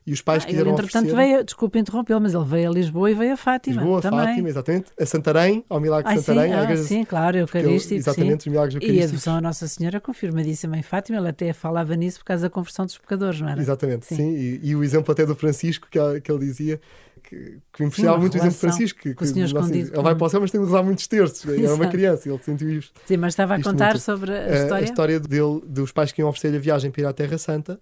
e 0.07 0.13
os 0.13 0.21
pais 0.21 0.43
ah, 0.43 0.47
quiseram 0.47 0.71
ele, 0.71 0.75
entretanto, 0.75 1.13
oferecer... 1.13 1.33
veio, 1.33 1.45
desculpe 1.45 1.79
interrompê-lo, 1.79 2.21
mas 2.21 2.35
ele 2.35 2.45
veio 2.45 2.71
a 2.71 2.73
Lisboa 2.73 3.11
e 3.11 3.15
veio 3.15 3.33
a 3.33 3.37
Fátima. 3.37 3.81
Lisboa, 3.81 4.03
também. 4.03 4.27
Fátima, 4.27 4.49
exatamente. 4.51 4.93
A 5.01 5.07
Santarém, 5.07 5.65
ao 5.69 5.81
Milagre 5.81 6.15
de 6.15 6.21
Santarém. 6.21 6.51
Sim, 6.51 6.59
ah, 6.59 6.63
igreja... 6.63 6.83
sim 6.83 7.05
claro, 7.05 7.39
Eucarístico. 7.39 7.95
exatamente, 7.95 8.45
sim. 8.45 8.51
os 8.51 8.53
Milagres 8.53 8.75
Eucarísticos. 8.75 9.03
E 9.03 9.05
a 9.05 9.07
devoção 9.07 9.37
à 9.37 9.41
Nossa 9.41 9.67
Senhora 9.67 10.01
confirmadíssima 10.01 10.77
em 10.77 10.83
Fátima, 10.83 11.19
ele 11.19 11.29
até 11.29 11.53
falava 11.55 11.97
nisso 11.97 12.19
por 12.19 12.27
causa 12.27 12.43
da 12.43 12.51
conversão 12.51 12.85
dos 12.85 12.99
pecadores, 12.99 13.41
não 13.41 13.49
era? 13.49 13.61
Exatamente, 13.61 14.05
sim. 14.05 14.17
sim. 14.17 14.35
E, 14.35 14.61
e, 14.63 14.77
o 14.77 14.85
exemplo 14.85 15.11
até 15.11 15.25
do 15.25 15.35
Francisco, 15.35 15.89
que, 15.91 16.21
que 16.21 16.31
ele 16.31 16.41
dizia, 16.41 16.79
que, 17.23 17.59
que 17.73 17.81
me 17.83 17.87
impressionava 17.87 18.19
muito 18.19 18.35
o 18.35 18.37
exemplo 18.37 18.55
de 18.55 18.61
Francisco. 18.61 19.01
Que, 19.01 19.15
que, 19.15 19.25
nossa, 19.55 19.75
ele 19.75 19.91
vai 19.91 20.15
para 20.15 20.27
o 20.27 20.29
céu, 20.29 20.41
mas 20.41 20.51
tem 20.51 20.61
de 20.61 20.67
usar 20.67 20.83
muitos 20.83 21.07
terços. 21.07 21.47
Era 21.49 21.75
uma 21.75 21.89
criança, 21.89 22.29
ele 22.29 22.39
sentiu 22.43 22.69
isto. 22.69 22.93
Sim, 23.07 23.17
mas 23.17 23.33
estava 23.33 23.55
a 23.55 23.63
contar 23.63 23.93
muito. 23.93 24.01
sobre 24.01 24.33
a 24.33 24.55
história. 24.55 24.77
A, 24.77 24.83
história 24.83 25.21
dele, 25.21 25.63
dos 25.67 25.93
pais 25.93 26.13
que 26.13 26.21
iam 26.21 26.29
oferecer 26.29 26.55
a 26.55 26.61
viagem 26.61 26.91
para 26.91 27.01
ir 27.01 27.07
à 27.07 27.13
Terra 27.15 27.39
Santa 27.39 27.81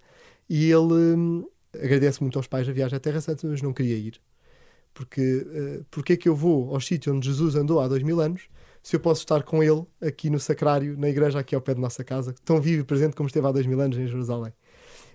e 0.48 0.70
ele 0.70 0.92
hum, 0.92 1.44
agradece 1.74 2.20
muito 2.20 2.38
aos 2.38 2.46
pais 2.46 2.68
a 2.68 2.72
viagem 2.72 2.96
à 2.96 3.00
Terra 3.00 3.20
Santa, 3.20 3.46
mas 3.46 3.62
não 3.62 3.72
queria 3.72 3.96
ir. 3.96 4.20
Porque, 4.94 5.20
uh, 5.20 5.84
porque 5.90 6.14
é 6.14 6.16
que 6.16 6.28
eu 6.28 6.36
vou 6.36 6.74
ao 6.74 6.80
sítio 6.80 7.14
onde 7.14 7.26
Jesus 7.26 7.54
andou 7.54 7.80
há 7.80 7.88
dois 7.88 8.02
mil 8.02 8.20
anos 8.20 8.48
se 8.82 8.96
eu 8.96 9.00
posso 9.00 9.20
estar 9.20 9.42
com 9.44 9.62
ele 9.62 9.84
aqui 10.00 10.28
no 10.28 10.40
sacrário, 10.40 10.98
na 10.98 11.08
igreja 11.08 11.38
aqui 11.38 11.54
ao 11.54 11.60
pé 11.60 11.72
de 11.72 11.80
nossa 11.80 12.02
casa, 12.02 12.34
tão 12.44 12.60
vivo 12.60 12.82
e 12.82 12.84
presente 12.84 13.14
como 13.14 13.28
esteve 13.28 13.46
há 13.46 13.52
dois 13.52 13.66
mil 13.66 13.80
anos 13.80 13.96
em 13.96 14.06
Jerusalém? 14.06 14.52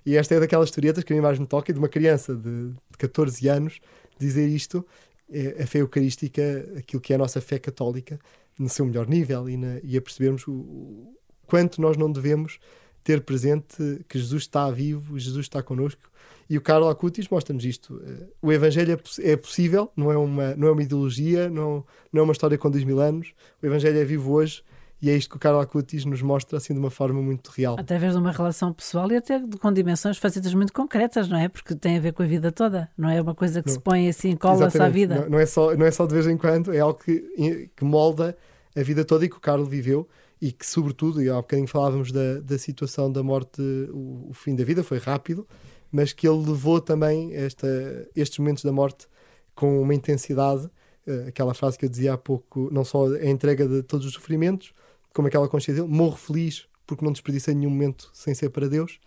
E 0.06 0.16
esta 0.16 0.36
é 0.36 0.40
daquelas 0.40 0.70
historietas 0.70 1.04
que 1.04 1.12
a 1.12 1.16
mim 1.16 1.22
mais 1.22 1.38
me 1.38 1.46
toca, 1.46 1.74
de 1.74 1.78
uma 1.78 1.90
criança 1.90 2.34
de, 2.34 2.70
de 2.70 2.98
14 2.98 3.48
anos 3.50 3.80
dizer 4.18 4.48
isto, 4.48 4.86
é, 5.30 5.62
a 5.62 5.68
fé 5.68 5.80
eucarística, 5.80 6.42
aquilo 6.78 7.02
que 7.02 7.12
é 7.12 7.18
a 7.18 7.20
nossa 7.20 7.42
fé 7.42 7.60
católica, 7.60 8.18
no 8.58 8.70
seu 8.70 8.86
melhor 8.86 9.08
nível 9.08 9.50
e, 9.50 9.58
na, 9.58 9.80
e 9.84 9.98
a 9.98 10.02
percebermos 10.02 10.48
o, 10.48 10.52
o 10.52 11.18
quanto 11.46 11.82
nós 11.82 11.98
não 11.98 12.12
devemos 12.12 12.58
ter 13.04 13.22
presente 13.22 14.04
que 14.08 14.18
Jesus 14.18 14.44
está 14.44 14.70
vivo, 14.72 15.20
Jesus 15.20 15.46
está 15.46 15.62
connosco. 15.62 16.02
E 16.50 16.58
o 16.58 16.62
Carlo 16.62 16.88
Acutis 16.88 17.28
mostra-nos 17.30 17.66
isto. 17.66 18.02
Eh, 18.06 18.28
o 18.42 18.52
Evangelho 18.52 18.94
é, 18.94 19.32
é, 19.32 19.36
possível, 19.36 19.92
não 19.96 20.12
é, 20.12 20.18
uma, 20.18 20.56
não 20.56 20.68
é 20.68 20.72
uma 20.72 20.82
ideologia, 20.82 21.50
não, 21.50 21.86
não 22.12 22.22
é 22.22 22.24
uma 22.24 22.32
história 22.32 22.58
com 22.58 22.70
dois 22.70 22.84
mil 22.84 23.00
anos. 23.00 23.34
O 23.62 23.66
Evangelho 23.66 24.00
é 24.00 24.06
vivo 24.06 24.32
hoje 24.32 24.64
E 25.02 25.10
é 25.10 25.16
isto 25.16 25.30
que 25.30 25.36
o 25.36 25.40
Carlo 25.40 25.60
Acutis 25.60 26.06
nos 26.06 26.22
mostra 26.22 26.58
assim 26.58 26.74
de 26.74 26.80
uma 26.80 26.90
forma 26.90 27.22
muito 27.22 27.50
real. 27.50 27.76
Através 27.78 28.14
de 28.14 28.20
uma 28.20 28.32
relação 28.32 28.72
pessoal 28.72 29.12
e 29.12 29.18
até 29.18 29.42
com 29.60 29.74
dimensões 29.74 30.18
facetas 30.18 30.54
muito 30.54 30.72
concretas, 30.72 31.28
não 31.28 31.38
é? 31.38 31.50
Porque 31.50 31.76
tem 31.76 31.98
a 31.98 32.00
ver 32.00 32.14
com 32.14 32.24
a 32.24 32.26
vida 32.26 32.52
toda, 32.52 32.90
não 32.98 33.10
é 33.10 33.22
uma 33.22 33.36
coisa 33.36 33.62
que 33.62 33.68
não. 33.68 33.76
se 33.76 33.82
põe 33.82 34.08
assim, 34.08 34.36
cola-se 34.36 34.82
à 34.82 34.90
vida. 34.90 35.22
Não, 35.22 35.32
não, 35.32 35.40
é 35.40 35.46
só, 35.46 35.76
não 35.76 35.86
é 35.86 35.92
só 35.92 36.06
de 36.06 36.14
vez 36.14 36.28
em 36.28 36.38
quando, 36.38 36.74
é 36.74 36.80
algo 36.80 37.00
que, 37.00 37.70
que 37.76 37.84
molda 37.84 38.38
a 38.76 38.82
vida 38.82 39.04
toda 39.04 39.26
e 39.26 39.30
que 39.30 39.36
o 39.36 39.42
Carlo 39.42 39.66
viveu 39.66 40.08
e 40.42 40.52
que, 40.52 40.66
sobretudo, 40.66 41.22
e 41.22 41.30
há 41.30 41.34
um 41.34 41.42
bocadinho 41.42 41.68
falávamos 41.68 42.12
da, 42.12 42.40
da 42.40 42.58
situação 42.58 43.12
da 43.12 43.24
morte, 43.24 43.62
o, 43.92 44.30
o, 44.30 44.34
fim 44.34 44.56
da 44.56 44.64
vida 44.64 44.84
foi 44.84 45.00
rápido, 45.00 45.48
mas 45.92 46.14
que 46.14 46.28
ele 46.28 46.46
levou 46.46 46.82
também 46.82 47.34
esta, 47.34 47.68
estes 48.16 48.40
momentos 48.40 48.64
da 48.64 48.72
morte 48.72 49.08
com 49.56 49.82
uma 49.82 49.94
intensidade, 49.94 50.70
eh, 51.06 51.26
aquela 51.30 51.54
frase 51.54 51.78
que 51.78 51.86
eu 51.86 51.90
dizia 51.90 52.14
há 52.14 52.18
pouco, 52.18 52.70
não 52.72 52.84
só 52.84 53.08
a 53.08 53.26
entrega 53.26 53.68
de 53.68 53.82
todos 53.82 54.06
os 54.06 54.14
sofrimentos, 54.14 54.74
como 55.14 55.28
aquela 55.28 55.48
consciência 55.48 55.84
dele, 55.84 55.94
morro 55.94 56.16
feliz 56.16 56.68
porque 56.88 57.04
não 57.04 57.12
desperdicei 57.12 57.54
nenhum 57.54 57.70
momento 57.70 58.10
sem 58.14 58.34
ser 58.34 58.50
para 58.50 58.68
Deus. 58.70 59.00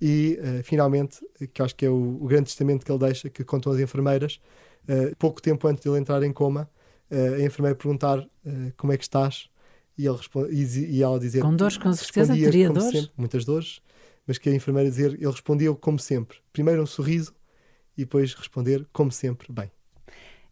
E, 0.00 0.38
uh, 0.40 0.62
finalmente, 0.62 1.18
que 1.52 1.60
acho 1.60 1.74
que 1.74 1.84
é 1.84 1.90
o, 1.90 2.18
o, 2.20 2.26
grande 2.26 2.44
testamento 2.44 2.84
que 2.84 2.92
ele 2.92 2.98
deixa, 2.98 3.28
que 3.28 3.42
contam 3.42 3.72
as 3.72 3.80
enfermeiras, 3.80 4.40
uh, 4.88 5.16
pouco 5.16 5.42
tempo 5.42 5.66
antes 5.66 5.82
de 5.82 5.90
ele 5.90 5.98
entrar 5.98 6.22
em 6.22 6.32
coma, 6.32 6.70
uh, 7.10 7.34
a 7.34 7.42
enfermeira 7.42 7.74
perguntar 7.74 8.26
como 8.76 8.92
é 8.92 8.96
que 8.96 9.02
estás, 9.02 9.48
e, 9.98 10.06
ele 10.06 10.16
responde, 10.16 10.54
e, 10.54 10.96
e 10.98 11.02
ela 11.02 11.18
dizer... 11.18 11.40
Com 11.40 11.56
dores, 11.56 11.78
com 11.78 11.92
certeza, 11.92 12.32
teria 12.34 12.70
dores. 12.70 12.90
Sempre, 12.90 13.10
muitas 13.16 13.44
dores, 13.44 13.80
mas 14.26 14.38
que 14.38 14.48
a 14.48 14.54
enfermeira 14.54 14.88
dizer, 14.88 15.14
ele 15.14 15.30
respondia 15.30 15.72
como 15.74 15.98
sempre. 15.98 16.38
Primeiro 16.52 16.82
um 16.82 16.86
sorriso 16.86 17.34
e 17.96 18.02
depois 18.02 18.34
responder 18.34 18.86
como 18.92 19.10
sempre, 19.10 19.52
bem. 19.52 19.70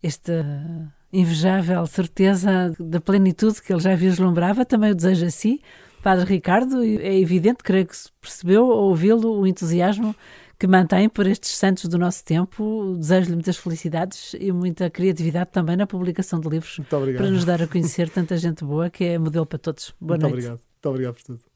Esta 0.03 0.93
invejável 1.13 1.87
certeza 1.87 2.75
da 2.79 3.01
plenitude 3.01 3.63
que 3.63 3.73
ele 3.73 3.81
já 3.81 3.95
vislumbrava, 3.95 4.65
também 4.65 4.91
o 4.91 4.95
deseja 4.95 5.27
a 5.27 5.31
si. 5.31 5.61
Padre 6.03 6.27
Ricardo, 6.27 6.83
é 6.83 7.19
evidente, 7.19 7.63
creio 7.63 7.87
que 7.87 7.97
se 7.97 8.11
percebeu 8.21 8.71
ao 8.71 8.85
ouvi-lo 8.85 9.41
o 9.41 9.47
entusiasmo 9.47 10.15
que 10.59 10.67
mantém 10.67 11.09
por 11.09 11.27
estes 11.27 11.53
santos 11.53 11.89
do 11.89 11.99
nosso 11.99 12.25
tempo. 12.25 12.95
Desejo-lhe 12.99 13.35
muitas 13.35 13.57
felicidades 13.57 14.35
e 14.39 14.53
muita 14.53 14.91
criatividade 14.91 15.51
também 15.51 15.77
na 15.77 15.87
publicação 15.87 16.41
de 16.41 16.49
livros 16.49 16.81
para 16.89 17.31
nos 17.31 17.45
dar 17.45 17.63
a 17.63 17.67
conhecer 17.67 18.11
tanta 18.11 18.37
gente 18.37 18.65
boa 18.65 18.91
que 18.91 19.05
é 19.05 19.19
modelo 19.19 19.47
para 19.47 19.59
todos. 19.59 19.95
Boa 20.01 20.19
Muito 20.19 20.23
noite. 20.23 20.35
obrigado. 20.35 20.61
Muito 20.61 20.89
obrigado 20.89 21.15
por 21.15 21.23
tudo. 21.23 21.54